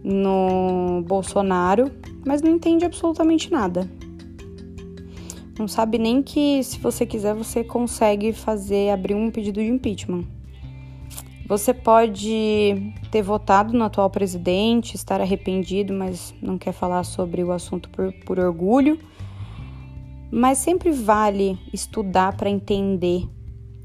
no 0.04 1.02
Bolsonaro, 1.06 1.90
mas 2.24 2.42
não 2.42 2.50
entende 2.50 2.84
absolutamente 2.84 3.50
nada. 3.50 3.88
Não 5.58 5.66
sabe 5.66 5.98
nem 5.98 6.22
que, 6.22 6.62
se 6.62 6.78
você 6.78 7.04
quiser, 7.04 7.34
você 7.34 7.64
consegue 7.64 8.32
fazer, 8.32 8.90
abrir 8.90 9.14
um 9.14 9.30
pedido 9.30 9.60
de 9.60 9.66
impeachment. 9.66 10.24
Você 11.48 11.74
pode 11.74 12.92
ter 13.10 13.22
votado 13.22 13.76
no 13.76 13.82
atual 13.82 14.08
presidente, 14.08 14.94
estar 14.94 15.20
arrependido, 15.20 15.92
mas 15.92 16.34
não 16.40 16.58
quer 16.58 16.72
falar 16.72 17.02
sobre 17.04 17.42
o 17.42 17.50
assunto 17.50 17.88
por, 17.88 18.12
por 18.24 18.38
orgulho. 18.38 18.98
Mas 20.30 20.58
sempre 20.58 20.92
vale 20.92 21.58
estudar 21.72 22.36
para 22.36 22.50
entender 22.50 23.26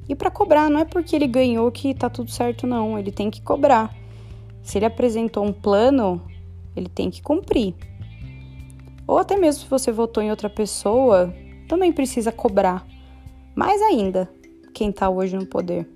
e 0.09 0.13
para 0.13 0.29
cobrar. 0.29 0.69
Não 0.69 0.81
é 0.81 0.85
porque 0.85 1.15
ele 1.15 1.25
ganhou 1.25 1.71
que 1.71 1.93
tá 1.93 2.09
tudo 2.09 2.29
certo, 2.29 2.67
não. 2.67 2.99
Ele 2.99 3.11
tem 3.11 3.31
que 3.31 3.41
cobrar. 3.41 3.95
Se 4.61 4.77
ele 4.77 4.85
apresentou 4.85 5.45
um 5.45 5.53
plano, 5.53 6.21
ele 6.75 6.89
tem 6.89 7.09
que 7.09 7.21
cumprir. 7.21 7.73
Ou 9.07 9.17
até 9.17 9.37
mesmo 9.37 9.63
se 9.63 9.69
você 9.69 9.91
votou 9.91 10.21
em 10.21 10.29
outra 10.29 10.49
pessoa, 10.49 11.33
também 11.73 11.91
precisa 11.91 12.31
cobrar. 12.31 12.85
Mais 13.55 13.81
ainda, 13.81 14.29
quem 14.75 14.91
está 14.91 15.09
hoje 15.09 15.35
no 15.35 15.47
poder. 15.47 15.89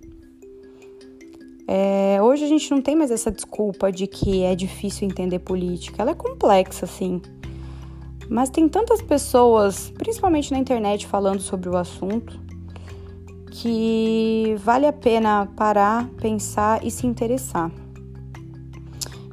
É, 1.68 2.18
hoje 2.20 2.46
a 2.46 2.48
gente 2.48 2.72
não 2.72 2.82
tem 2.82 2.96
mais 2.96 3.12
essa 3.12 3.32
desculpa 3.32 3.92
de 3.92 4.08
que 4.08 4.42
é 4.42 4.56
difícil 4.56 5.08
entender 5.08 5.38
política. 5.38 6.02
Ela 6.02 6.12
é 6.12 6.16
complexa, 6.16 6.88
sim. 6.88 7.22
Mas 8.28 8.50
tem 8.50 8.68
tantas 8.68 9.04
pessoas, 9.04 9.92
principalmente 9.92 10.52
na 10.52 10.58
internet, 10.58 11.06
falando 11.06 11.42
sobre 11.42 11.70
o 11.70 11.78
assunto, 11.78 12.40
que 13.52 14.56
vale 14.58 14.88
a 14.88 14.94
pena 14.94 15.46
parar, 15.56 16.10
pensar 16.20 16.84
e 16.84 16.90
se 16.90 17.06
interessar. 17.06 17.72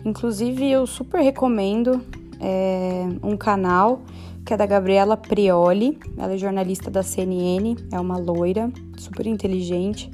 Inclusive, 0.05 0.71
eu 0.71 0.87
super 0.87 1.23
recomendo 1.23 2.03
é, 2.39 3.07
um 3.23 3.35
canal 3.35 4.03
que 4.45 4.53
é 4.53 4.57
da 4.57 4.67
Gabriela 4.67 5.17
Prioli. 5.17 5.99
Ela 6.17 6.35
é 6.35 6.39
jornalista 6.39 6.91
da 6.91 7.03
CNN, 7.03 7.77
é 7.93 7.99
uma 7.99 8.19
loira, 8.19 8.71
super 8.97 9.27
inteligente. 9.27 10.11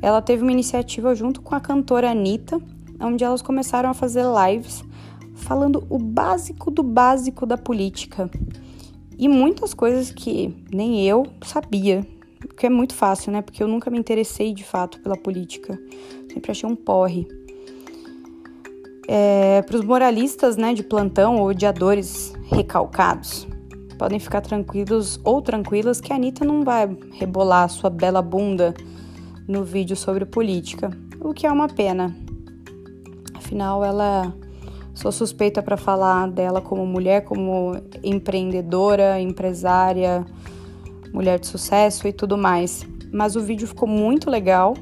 Ela 0.00 0.22
teve 0.22 0.42
uma 0.42 0.52
iniciativa 0.52 1.14
junto 1.14 1.42
com 1.42 1.54
a 1.54 1.60
cantora 1.60 2.10
Anitta, 2.10 2.60
onde 3.00 3.24
elas 3.24 3.42
começaram 3.42 3.90
a 3.90 3.94
fazer 3.94 4.24
lives 4.24 4.84
falando 5.34 5.86
o 5.88 5.98
básico 5.98 6.70
do 6.70 6.82
básico 6.82 7.46
da 7.46 7.56
política. 7.56 8.30
E 9.16 9.28
muitas 9.28 9.74
coisas 9.74 10.10
que 10.10 10.54
nem 10.72 11.06
eu 11.06 11.26
sabia, 11.42 12.06
que 12.56 12.66
é 12.66 12.70
muito 12.70 12.94
fácil, 12.94 13.32
né? 13.32 13.42
Porque 13.42 13.62
eu 13.62 13.68
nunca 13.68 13.90
me 13.90 13.98
interessei 13.98 14.52
de 14.52 14.64
fato 14.64 15.00
pela 15.00 15.16
política. 15.16 15.78
Sempre 16.32 16.50
achei 16.50 16.68
um 16.68 16.76
porre. 16.76 17.26
É, 19.08 19.62
Para 19.62 19.76
os 19.76 19.84
moralistas 19.84 20.56
né, 20.56 20.74
de 20.74 20.82
plantão 20.82 21.36
ou 21.36 21.48
odiadores 21.48 22.32
recalcados, 22.50 23.48
podem 23.98 24.20
ficar 24.20 24.40
tranquilos 24.40 25.20
ou 25.24 25.42
tranquilas 25.42 26.00
que 26.00 26.12
a 26.12 26.16
Anitta 26.16 26.44
não 26.44 26.64
vai 26.64 26.88
rebolar 27.12 27.68
sua 27.68 27.90
bela 27.90 28.22
bunda 28.22 28.72
no 29.46 29.64
vídeo 29.64 29.96
sobre 29.96 30.24
política, 30.24 30.90
o 31.20 31.34
que 31.34 31.46
é 31.46 31.52
uma 31.52 31.68
pena. 31.68 32.16
Afinal, 33.34 33.84
ela 33.84 34.32
sou 34.94 35.10
suspeita 35.10 35.62
para 35.62 35.76
falar 35.76 36.30
dela 36.30 36.60
como 36.60 36.86
mulher, 36.86 37.24
como 37.24 37.76
empreendedora, 38.04 39.20
empresária, 39.20 40.24
mulher 41.12 41.40
de 41.40 41.48
sucesso 41.48 42.06
e 42.06 42.12
tudo 42.12 42.38
mais. 42.38 42.86
Mas 43.12 43.34
o 43.34 43.40
vídeo 43.40 43.66
ficou 43.66 43.88
muito 43.88 44.30
legal. 44.30 44.74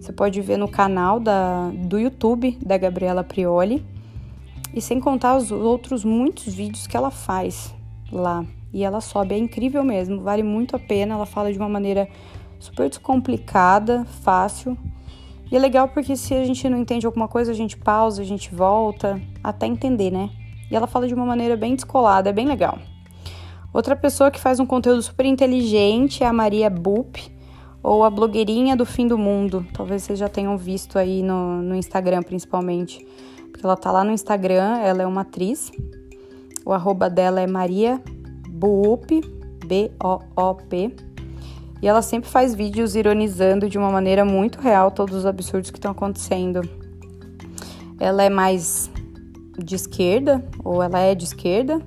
Você 0.00 0.12
pode 0.12 0.40
ver 0.40 0.56
no 0.56 0.68
canal 0.68 1.20
da, 1.20 1.70
do 1.70 1.98
YouTube 1.98 2.58
da 2.64 2.78
Gabriela 2.78 3.22
Prioli. 3.22 3.84
E 4.72 4.80
sem 4.80 4.98
contar 4.98 5.36
os 5.36 5.50
outros 5.50 6.04
muitos 6.04 6.54
vídeos 6.54 6.86
que 6.86 6.96
ela 6.96 7.10
faz 7.10 7.74
lá 8.10 8.44
e 8.72 8.84
ela 8.84 9.00
sobe. 9.00 9.34
É 9.34 9.38
incrível 9.38 9.84
mesmo, 9.84 10.20
vale 10.22 10.42
muito 10.42 10.74
a 10.74 10.78
pena. 10.78 11.14
Ela 11.14 11.26
fala 11.26 11.52
de 11.52 11.58
uma 11.58 11.68
maneira 11.68 12.08
super 12.58 12.88
descomplicada, 12.88 14.04
fácil. 14.22 14.76
E 15.50 15.56
é 15.56 15.58
legal 15.58 15.88
porque 15.88 16.16
se 16.16 16.34
a 16.34 16.44
gente 16.44 16.68
não 16.68 16.78
entende 16.78 17.04
alguma 17.04 17.28
coisa, 17.28 17.52
a 17.52 17.54
gente 17.54 17.76
pausa, 17.76 18.22
a 18.22 18.24
gente 18.24 18.54
volta 18.54 19.20
até 19.44 19.66
entender, 19.66 20.10
né? 20.10 20.30
E 20.70 20.76
ela 20.76 20.86
fala 20.86 21.06
de 21.06 21.14
uma 21.14 21.26
maneira 21.26 21.56
bem 21.56 21.74
descolada, 21.74 22.30
é 22.30 22.32
bem 22.32 22.46
legal. 22.46 22.78
Outra 23.72 23.94
pessoa 23.94 24.30
que 24.30 24.40
faz 24.40 24.60
um 24.60 24.66
conteúdo 24.66 25.02
super 25.02 25.26
inteligente 25.26 26.24
é 26.24 26.26
a 26.26 26.32
Maria 26.32 26.70
Bup, 26.70 27.16
ou 27.82 28.04
a 28.04 28.10
blogueirinha 28.10 28.76
do 28.76 28.86
fim 28.86 29.06
do 29.06 29.18
mundo. 29.18 29.66
Talvez 29.72 30.04
vocês 30.04 30.18
já 30.18 30.28
tenham 30.28 30.56
visto 30.56 30.98
aí 30.98 31.22
no, 31.22 31.60
no 31.60 31.74
Instagram, 31.74 32.22
principalmente. 32.22 33.06
Porque 33.50 33.66
ela 33.66 33.76
tá 33.76 33.90
lá 33.90 34.04
no 34.04 34.12
Instagram, 34.12 34.78
ela 34.78 35.02
é 35.02 35.06
uma 35.06 35.22
atriz. 35.22 35.72
O 36.64 36.72
arroba 36.72 37.10
dela 37.10 37.40
é 37.40 37.46
Maria 37.46 38.00
Boop, 38.62 39.20
B-O-O-P. 39.66 40.94
E 41.82 41.88
ela 41.88 42.00
sempre 42.00 42.30
faz 42.30 42.54
vídeos 42.54 42.94
ironizando 42.94 43.68
de 43.68 43.76
uma 43.76 43.90
maneira 43.90 44.24
muito 44.24 44.60
real 44.60 44.92
todos 44.92 45.16
os 45.16 45.26
absurdos 45.26 45.68
que 45.72 45.78
estão 45.78 45.90
acontecendo. 45.90 46.60
Ela 47.98 48.22
é 48.22 48.30
mais 48.30 48.88
de 49.58 49.74
esquerda, 49.74 50.44
ou 50.62 50.80
ela 50.80 51.00
é 51.00 51.12
de 51.12 51.24
esquerda. 51.24 51.82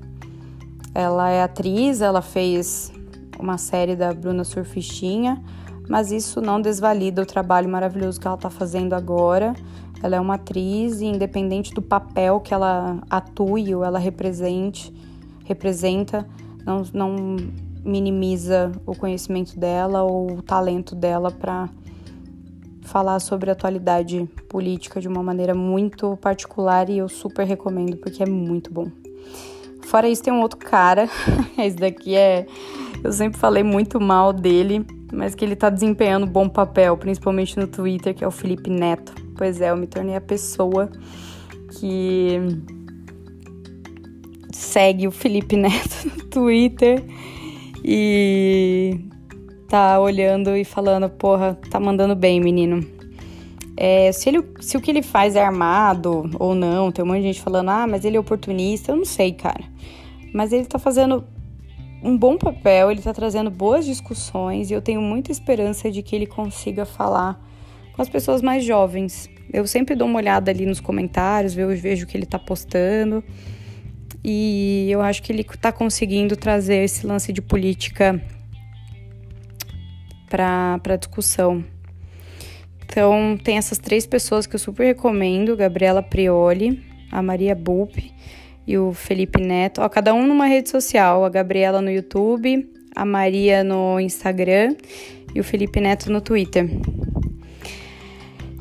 Ela 0.94 1.30
é 1.30 1.44
atriz, 1.44 2.02
ela 2.02 2.22
fez 2.22 2.92
uma 3.40 3.58
série 3.58 3.96
da 3.96 4.14
Bruna 4.14 4.44
Surfistinha, 4.44 5.42
mas 5.88 6.12
isso 6.12 6.42
não 6.42 6.60
desvalida 6.60 7.22
o 7.22 7.26
trabalho 7.26 7.70
maravilhoso 7.70 8.20
que 8.20 8.28
ela 8.28 8.36
está 8.36 8.50
fazendo 8.50 8.94
agora. 8.94 9.54
Ela 10.04 10.18
é 10.18 10.20
uma 10.20 10.36
atriz 10.36 11.00
e 11.00 11.06
independente 11.06 11.74
do 11.74 11.82
papel 11.82 12.42
que 12.42 12.54
ela 12.54 13.02
atue 13.10 13.74
ou 13.74 13.82
ela 13.82 13.98
represente, 13.98 14.94
representa, 15.46 16.28
não, 16.66 16.84
não 16.94 17.38
minimiza 17.84 18.72
o 18.86 18.96
conhecimento 18.96 19.58
dela 19.58 20.04
ou 20.04 20.40
o 20.40 20.42
talento 20.42 20.96
dela 20.96 21.32
para 21.32 21.70
falar 22.82 23.20
sobre 23.20 23.50
a 23.50 23.54
atualidade 23.54 24.28
política 24.50 25.00
de 25.00 25.08
uma 25.08 25.22
maneira 25.22 25.54
muito 25.54 26.18
particular 26.18 26.90
e 26.90 26.98
eu 26.98 27.10
super 27.10 27.46
recomendo 27.46 27.98
porque 27.98 28.24
é 28.24 28.26
muito 28.26 28.72
bom. 28.72 28.88
Fora 29.84 30.10
isso, 30.10 30.24
tem 30.24 30.34
um 30.34 30.42
outro 30.42 30.58
cara, 30.58 31.08
esse 31.58 31.76
daqui 31.76 32.16
é. 32.16 32.48
Eu 33.04 33.12
sempre 33.12 33.38
falei 33.40 33.62
muito 33.62 34.00
mal 34.02 34.34
dele, 34.34 34.84
mas 35.14 35.36
que 35.36 35.46
ele 35.46 35.56
tá 35.56 35.70
desempenhando 35.70 36.26
um 36.26 36.30
bom 36.30 36.50
papel, 36.50 36.98
principalmente 36.98 37.58
no 37.60 37.68
Twitter, 37.68 38.16
que 38.16 38.24
é 38.24 38.28
o 38.28 38.32
Felipe 38.32 38.70
Neto. 38.70 39.14
Pois 39.38 39.62
é, 39.62 39.70
eu 39.70 39.78
me 39.78 39.86
tornei 39.86 40.16
a 40.16 40.22
pessoa 40.22 40.90
que 41.80 42.40
segue 44.56 45.06
o 45.06 45.12
Felipe 45.12 45.58
Neto 45.58 46.06
no 46.06 46.24
Twitter 46.32 47.04
e 47.84 48.98
tá 49.68 50.00
olhando 50.00 50.56
e 50.56 50.64
falando, 50.64 51.10
porra, 51.10 51.60
tá 51.70 51.78
mandando 51.80 52.16
bem, 52.16 52.40
menino. 52.40 52.86
É, 53.76 54.10
se, 54.14 54.30
ele, 54.30 54.42
se 54.62 54.78
o 54.78 54.82
que 54.82 54.90
ele 54.90 55.02
faz 55.02 55.36
é 55.36 55.44
armado 55.44 56.32
ou 56.40 56.56
não, 56.56 56.90
tem 56.90 57.04
um 57.04 57.08
monte 57.10 57.18
de 57.18 57.28
gente 57.28 57.42
falando, 57.42 57.70
ah, 57.70 57.86
mas 57.86 58.06
ele 58.06 58.16
é 58.16 58.20
oportunista, 58.20 58.94
eu 58.94 58.96
não 58.96 59.04
sei, 59.04 59.34
cara. 59.34 59.66
Mas 60.34 60.54
ele 60.54 60.66
tá 60.66 60.80
fazendo 60.80 61.26
um 62.02 62.18
bom 62.18 62.38
papel, 62.38 62.90
ele 62.90 63.02
tá 63.02 63.14
trazendo 63.14 63.52
boas 63.52 63.86
discussões 63.86 64.72
e 64.72 64.74
eu 64.74 64.82
tenho 64.82 65.02
muita 65.02 65.34
esperança 65.34 65.92
de 65.92 66.02
que 66.02 66.16
ele 66.16 66.26
consiga 66.26 66.86
falar 66.86 67.44
com 67.94 68.02
as 68.02 68.08
pessoas 68.08 68.42
mais 68.42 68.64
jovens. 68.64 69.30
Eu 69.52 69.68
sempre 69.68 69.96
dou 69.96 70.08
uma 70.08 70.18
olhada 70.18 70.50
ali 70.50 70.66
nos 70.66 70.80
comentários, 70.80 71.58
eu 71.58 71.68
vejo 71.76 72.06
o 72.06 72.08
que 72.08 72.16
ele 72.16 72.26
tá 72.26 72.40
postando. 72.40 73.22
E 74.28 74.88
eu 74.90 75.02
acho 75.02 75.22
que 75.22 75.32
ele 75.32 75.44
está 75.44 75.72
conseguindo 75.72 76.36
trazer 76.36 76.78
esse 76.78 77.06
lance 77.06 77.32
de 77.32 77.44
política 77.44 78.20
para 80.28 80.82
a 80.84 80.96
discussão. 80.96 81.64
Então, 82.84 83.38
tem 83.44 83.60
essas 83.60 83.78
três 83.78 84.08
pessoas 84.08 84.48
que 84.48 84.56
eu 84.56 84.60
super 84.60 84.84
recomendo: 84.84 85.56
Gabriela 85.56 86.02
Prioli, 86.02 86.84
a 87.12 87.22
Maria 87.22 87.54
Bulp 87.54 87.98
e 88.66 88.76
o 88.80 88.94
Felipe 88.94 89.40
Neto. 89.40 89.82
Ó, 89.82 89.88
cada 89.88 90.12
um 90.12 90.26
numa 90.26 90.48
rede 90.48 90.72
social: 90.72 91.24
a 91.24 91.30
Gabriela 91.30 91.80
no 91.80 91.92
YouTube, 91.92 92.68
a 92.96 93.06
Maria 93.06 93.64
no 93.64 94.00
Instagram 94.00 94.76
e 95.36 95.40
o 95.40 95.44
Felipe 95.44 95.80
Neto 95.80 96.12
no 96.12 96.20
Twitter. 96.20 96.68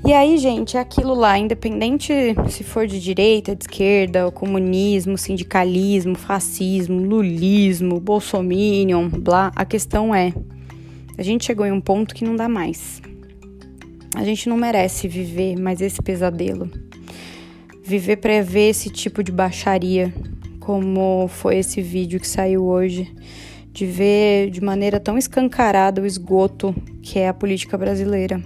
E 0.06 0.12
aí, 0.12 0.36
gente, 0.36 0.76
é 0.76 0.80
aquilo 0.80 1.14
lá, 1.14 1.38
independente 1.38 2.12
se 2.50 2.62
for 2.62 2.86
de 2.86 3.00
direita, 3.00 3.56
de 3.56 3.64
esquerda, 3.64 4.28
o 4.28 4.32
comunismo, 4.32 5.16
sindicalismo, 5.16 6.14
fascismo, 6.14 7.00
lulismo, 7.00 7.98
bolsominion, 7.98 9.08
blá, 9.08 9.50
a 9.56 9.64
questão 9.64 10.14
é, 10.14 10.34
a 11.16 11.22
gente 11.22 11.46
chegou 11.46 11.64
em 11.64 11.72
um 11.72 11.80
ponto 11.80 12.14
que 12.14 12.22
não 12.22 12.36
dá 12.36 12.46
mais. 12.50 13.00
A 14.14 14.22
gente 14.24 14.46
não 14.46 14.58
merece 14.58 15.08
viver 15.08 15.56
mais 15.56 15.80
esse 15.80 16.02
pesadelo. 16.02 16.70
Viver 17.82 18.16
para 18.16 18.42
ver 18.42 18.68
esse 18.68 18.90
tipo 18.90 19.22
de 19.22 19.32
baixaria, 19.32 20.12
como 20.60 21.28
foi 21.28 21.56
esse 21.56 21.80
vídeo 21.80 22.20
que 22.20 22.28
saiu 22.28 22.66
hoje, 22.66 23.10
de 23.72 23.86
ver 23.86 24.50
de 24.50 24.60
maneira 24.60 25.00
tão 25.00 25.16
escancarada 25.16 26.02
o 26.02 26.06
esgoto 26.06 26.74
que 27.00 27.18
é 27.18 27.28
a 27.28 27.34
política 27.34 27.78
brasileira. 27.78 28.42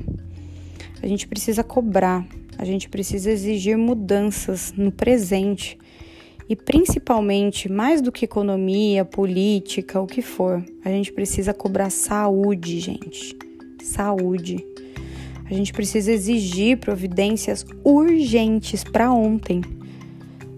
A 1.02 1.06
gente 1.06 1.26
precisa 1.26 1.62
cobrar, 1.62 2.26
a 2.58 2.64
gente 2.64 2.88
precisa 2.88 3.30
exigir 3.30 3.78
mudanças 3.78 4.72
no 4.76 4.90
presente 4.90 5.78
e 6.48 6.56
principalmente, 6.56 7.70
mais 7.70 8.00
do 8.00 8.10
que 8.10 8.24
economia, 8.24 9.04
política, 9.04 10.00
o 10.00 10.06
que 10.06 10.22
for, 10.22 10.64
a 10.82 10.88
gente 10.88 11.12
precisa 11.12 11.52
cobrar 11.52 11.90
saúde, 11.90 12.80
gente. 12.80 13.36
Saúde. 13.82 14.64
A 15.44 15.52
gente 15.52 15.72
precisa 15.72 16.10
exigir 16.10 16.78
providências 16.78 17.64
urgentes 17.84 18.82
para 18.82 19.12
ontem 19.12 19.62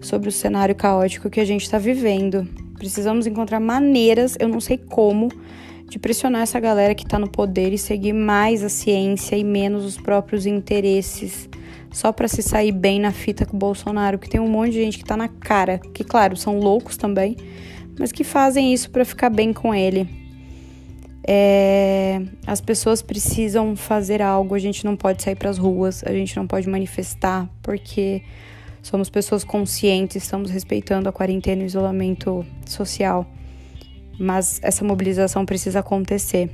sobre 0.01 0.29
o 0.29 0.31
cenário 0.31 0.75
caótico 0.75 1.29
que 1.29 1.39
a 1.39 1.45
gente 1.45 1.63
está 1.63 1.77
vivendo. 1.77 2.47
Precisamos 2.77 3.27
encontrar 3.27 3.59
maneiras, 3.59 4.35
eu 4.39 4.47
não 4.47 4.59
sei 4.59 4.77
como, 4.77 5.29
de 5.91 5.99
pressionar 5.99 6.43
essa 6.43 6.57
galera 6.57 6.95
que 6.95 7.03
está 7.03 7.19
no 7.19 7.29
poder 7.29 7.73
e 7.73 7.77
seguir 7.77 8.13
mais 8.13 8.63
a 8.63 8.69
ciência 8.69 9.35
e 9.35 9.43
menos 9.43 9.83
os 9.83 9.97
próprios 9.97 10.45
interesses, 10.45 11.49
só 11.91 12.13
para 12.13 12.29
se 12.29 12.41
sair 12.41 12.71
bem 12.71 12.97
na 12.97 13.11
fita 13.11 13.45
com 13.45 13.57
o 13.57 13.59
Bolsonaro, 13.59 14.17
que 14.17 14.29
tem 14.29 14.39
um 14.39 14.47
monte 14.47 14.71
de 14.71 14.81
gente 14.81 14.97
que 14.97 15.03
está 15.03 15.17
na 15.17 15.27
cara, 15.27 15.79
que 15.93 16.05
claro, 16.05 16.37
são 16.37 16.59
loucos 16.59 16.95
também, 16.95 17.35
mas 17.99 18.13
que 18.13 18.23
fazem 18.23 18.73
isso 18.73 18.89
para 18.89 19.03
ficar 19.03 19.29
bem 19.29 19.51
com 19.51 19.75
ele. 19.75 20.07
É, 21.27 22.21
as 22.47 22.61
pessoas 22.61 23.01
precisam 23.01 23.75
fazer 23.75 24.21
algo, 24.21 24.55
a 24.55 24.59
gente 24.59 24.85
não 24.85 24.95
pode 24.95 25.21
sair 25.21 25.35
para 25.35 25.49
as 25.49 25.57
ruas, 25.57 26.05
a 26.05 26.13
gente 26.13 26.37
não 26.37 26.47
pode 26.47 26.69
manifestar, 26.69 27.49
porque 27.61 28.23
somos 28.81 29.09
pessoas 29.09 29.43
conscientes, 29.43 30.23
estamos 30.23 30.49
respeitando 30.49 31.09
a 31.09 31.11
quarentena 31.11 31.63
e 31.63 31.65
o 31.65 31.67
isolamento 31.67 32.45
social 32.65 33.27
mas 34.21 34.59
essa 34.63 34.85
mobilização 34.85 35.45
precisa 35.45 35.79
acontecer. 35.79 36.49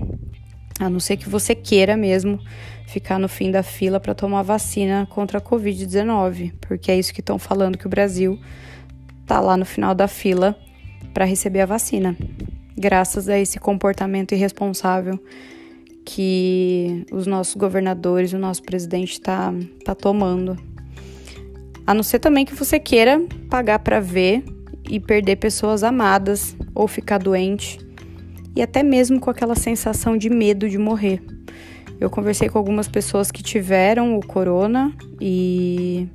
A 0.79 0.89
não 0.89 0.99
ser 0.99 1.17
que 1.17 1.27
você 1.27 1.53
queira 1.53 1.97
mesmo 1.97 2.39
ficar 2.87 3.19
no 3.19 3.27
fim 3.27 3.51
da 3.51 3.61
fila 3.61 3.99
para 3.99 4.15
tomar 4.15 4.43
vacina 4.43 5.05
contra 5.09 5.39
a 5.39 5.41
Covid-19, 5.41 6.53
porque 6.61 6.91
é 6.91 6.97
isso 6.97 7.13
que 7.13 7.19
estão 7.19 7.37
falando 7.37 7.77
que 7.77 7.85
o 7.85 7.89
Brasil 7.89 8.39
está 9.21 9.39
lá 9.41 9.57
no 9.57 9.65
final 9.65 9.93
da 9.93 10.07
fila 10.07 10.57
para 11.13 11.25
receber 11.25 11.61
a 11.61 11.65
vacina, 11.65 12.15
graças 12.77 13.27
a 13.27 13.37
esse 13.37 13.59
comportamento 13.59 14.33
irresponsável 14.33 15.19
que 16.05 17.05
os 17.11 17.27
nossos 17.27 17.55
governadores, 17.55 18.31
o 18.31 18.37
nosso 18.37 18.63
presidente 18.63 19.13
está 19.13 19.53
tá 19.83 19.93
tomando. 19.93 20.57
A 21.85 21.93
não 21.93 22.03
ser 22.03 22.19
também 22.19 22.45
que 22.45 22.55
você 22.55 22.79
queira 22.79 23.19
pagar 23.49 23.79
para 23.79 23.99
ver 23.99 24.43
e 24.89 24.99
perder 24.99 25.37
pessoas 25.37 25.83
amadas 25.83 26.55
ou 26.73 26.87
ficar 26.87 27.17
doente 27.17 27.79
e 28.55 28.61
até 28.61 28.81
mesmo 28.81 29.19
com 29.19 29.29
aquela 29.29 29.55
sensação 29.55 30.17
de 30.17 30.29
medo 30.29 30.67
de 30.67 30.79
morrer. 30.79 31.21
Eu 31.99 32.09
conversei 32.09 32.49
com 32.49 32.57
algumas 32.57 32.87
pessoas 32.87 33.31
que 33.31 33.43
tiveram 33.43 34.17
o 34.17 34.25
corona 34.25 34.93
e 35.21 36.07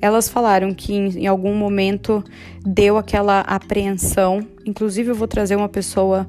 elas 0.00 0.28
falaram 0.28 0.74
que 0.74 0.92
em, 0.92 1.26
algum 1.26 1.54
momento 1.54 2.22
deu 2.64 2.96
aquela 2.96 3.40
apreensão. 3.40 4.46
Inclusive, 4.66 5.10
eu 5.10 5.14
vou 5.14 5.26
trazer 5.26 5.56
uma 5.56 5.68
pessoa 5.68 6.28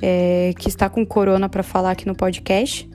é, 0.00 0.52
que 0.58 0.68
está 0.68 0.88
com 0.88 1.04
corona 1.04 1.48
para 1.48 1.62
falar 1.62 1.90
aqui 1.90 2.06
no 2.06 2.14
podcast. 2.14 2.88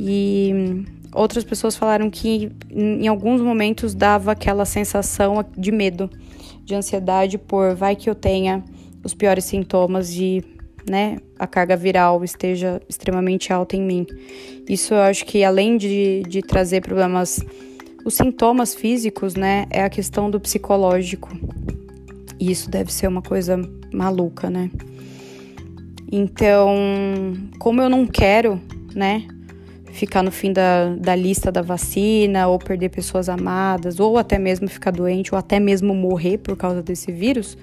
E 0.00 0.84
outras 1.12 1.44
pessoas 1.44 1.76
falaram 1.76 2.10
que 2.10 2.50
em 2.70 3.06
alguns 3.06 3.40
momentos 3.40 3.94
dava 3.94 4.32
aquela 4.32 4.64
sensação 4.64 5.44
de 5.56 5.70
medo 5.70 6.10
de 6.68 6.74
ansiedade 6.74 7.38
por 7.38 7.74
vai 7.74 7.96
que 7.96 8.10
eu 8.10 8.14
tenha 8.14 8.62
os 9.02 9.14
piores 9.14 9.44
sintomas 9.44 10.14
e 10.14 10.44
né, 10.86 11.16
a 11.38 11.46
carga 11.46 11.74
viral 11.74 12.22
esteja 12.22 12.80
extremamente 12.86 13.52
alta 13.52 13.74
em 13.74 13.80
mim. 13.80 14.06
Isso 14.68 14.92
eu 14.92 15.00
acho 15.00 15.24
que 15.24 15.42
além 15.42 15.78
de, 15.78 16.22
de 16.28 16.42
trazer 16.42 16.82
problemas, 16.82 17.40
os 18.04 18.14
sintomas 18.14 18.74
físicos, 18.74 19.34
né, 19.34 19.66
é 19.70 19.82
a 19.82 19.88
questão 19.88 20.30
do 20.30 20.38
psicológico. 20.38 21.30
E 22.38 22.50
isso 22.50 22.70
deve 22.70 22.92
ser 22.92 23.08
uma 23.08 23.22
coisa 23.22 23.58
maluca, 23.92 24.50
né? 24.50 24.70
Então, 26.12 26.76
como 27.58 27.80
eu 27.80 27.88
não 27.88 28.06
quero, 28.06 28.60
né, 28.94 29.26
ficar 29.92 30.22
no 30.22 30.30
fim 30.30 30.52
da, 30.52 30.94
da 30.96 31.14
lista 31.14 31.50
da 31.50 31.62
vacina, 31.62 32.46
ou 32.46 32.58
perder 32.58 32.88
pessoas 32.90 33.28
amadas, 33.28 33.98
ou 34.00 34.18
até 34.18 34.38
mesmo 34.38 34.68
ficar 34.68 34.90
doente, 34.90 35.34
ou 35.34 35.38
até 35.38 35.58
mesmo 35.58 35.94
morrer 35.94 36.38
por 36.38 36.56
causa 36.56 36.82
desse 36.82 37.10
vírus, 37.10 37.56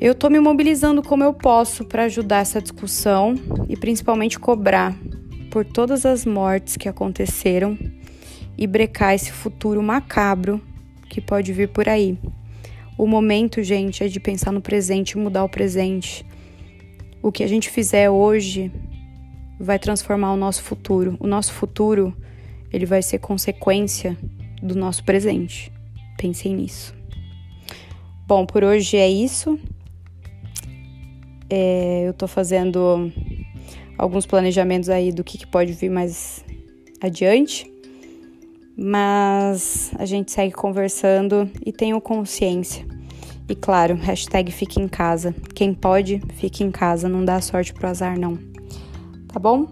eu 0.00 0.14
tô 0.14 0.30
me 0.30 0.40
mobilizando 0.40 1.02
como 1.02 1.22
eu 1.22 1.34
posso 1.34 1.84
para 1.84 2.04
ajudar 2.04 2.38
essa 2.38 2.60
discussão 2.60 3.34
e 3.68 3.76
principalmente 3.76 4.38
cobrar 4.38 4.96
por 5.50 5.64
todas 5.64 6.06
as 6.06 6.24
mortes 6.24 6.76
que 6.76 6.88
aconteceram 6.88 7.76
e 8.56 8.66
brecar 8.66 9.14
esse 9.14 9.30
futuro 9.30 9.82
macabro 9.82 10.60
que 11.08 11.20
pode 11.20 11.52
vir 11.52 11.68
por 11.68 11.88
aí. 11.88 12.18
O 12.96 13.06
momento, 13.06 13.62
gente, 13.62 14.04
é 14.04 14.08
de 14.08 14.20
pensar 14.20 14.52
no 14.52 14.60
presente 14.60 15.12
e 15.12 15.18
mudar 15.18 15.44
o 15.44 15.48
presente. 15.48 16.24
O 17.22 17.30
que 17.30 17.42
a 17.42 17.46
gente 17.46 17.68
fizer 17.68 18.08
hoje 18.08 18.72
vai 19.60 19.78
transformar 19.78 20.32
o 20.32 20.36
nosso 20.36 20.62
futuro. 20.62 21.16
O 21.20 21.26
nosso 21.26 21.52
futuro, 21.52 22.16
ele 22.72 22.86
vai 22.86 23.02
ser 23.02 23.18
consequência 23.18 24.16
do 24.62 24.74
nosso 24.74 25.04
presente. 25.04 25.70
Pensem 26.16 26.56
nisso. 26.56 26.94
Bom, 28.26 28.46
por 28.46 28.64
hoje 28.64 28.96
é 28.96 29.08
isso. 29.08 29.60
É, 31.50 32.04
eu 32.06 32.14
tô 32.14 32.26
fazendo 32.26 33.12
alguns 33.98 34.24
planejamentos 34.24 34.88
aí 34.88 35.12
do 35.12 35.22
que, 35.22 35.36
que 35.36 35.46
pode 35.46 35.72
vir 35.74 35.90
mais 35.90 36.42
adiante. 37.00 37.70
Mas 38.76 39.92
a 39.98 40.06
gente 40.06 40.32
segue 40.32 40.54
conversando 40.54 41.50
e 41.66 41.70
tenho 41.70 42.00
consciência. 42.00 42.86
E 43.46 43.54
claro, 43.54 43.94
hashtag 43.96 44.50
fique 44.52 44.80
em 44.80 44.88
casa. 44.88 45.34
Quem 45.54 45.74
pode, 45.74 46.22
fique 46.36 46.64
em 46.64 46.70
casa. 46.70 47.08
Não 47.08 47.22
dá 47.24 47.40
sorte 47.42 47.74
pro 47.74 47.88
azar, 47.88 48.18
não. 48.18 48.49
Tá 49.32 49.38
bom? 49.38 49.66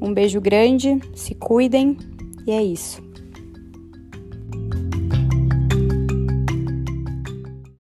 Um 0.00 0.14
beijo 0.14 0.40
grande, 0.40 0.98
se 1.14 1.34
cuidem 1.34 1.96
e 2.46 2.52
é 2.52 2.62
isso. 2.62 3.03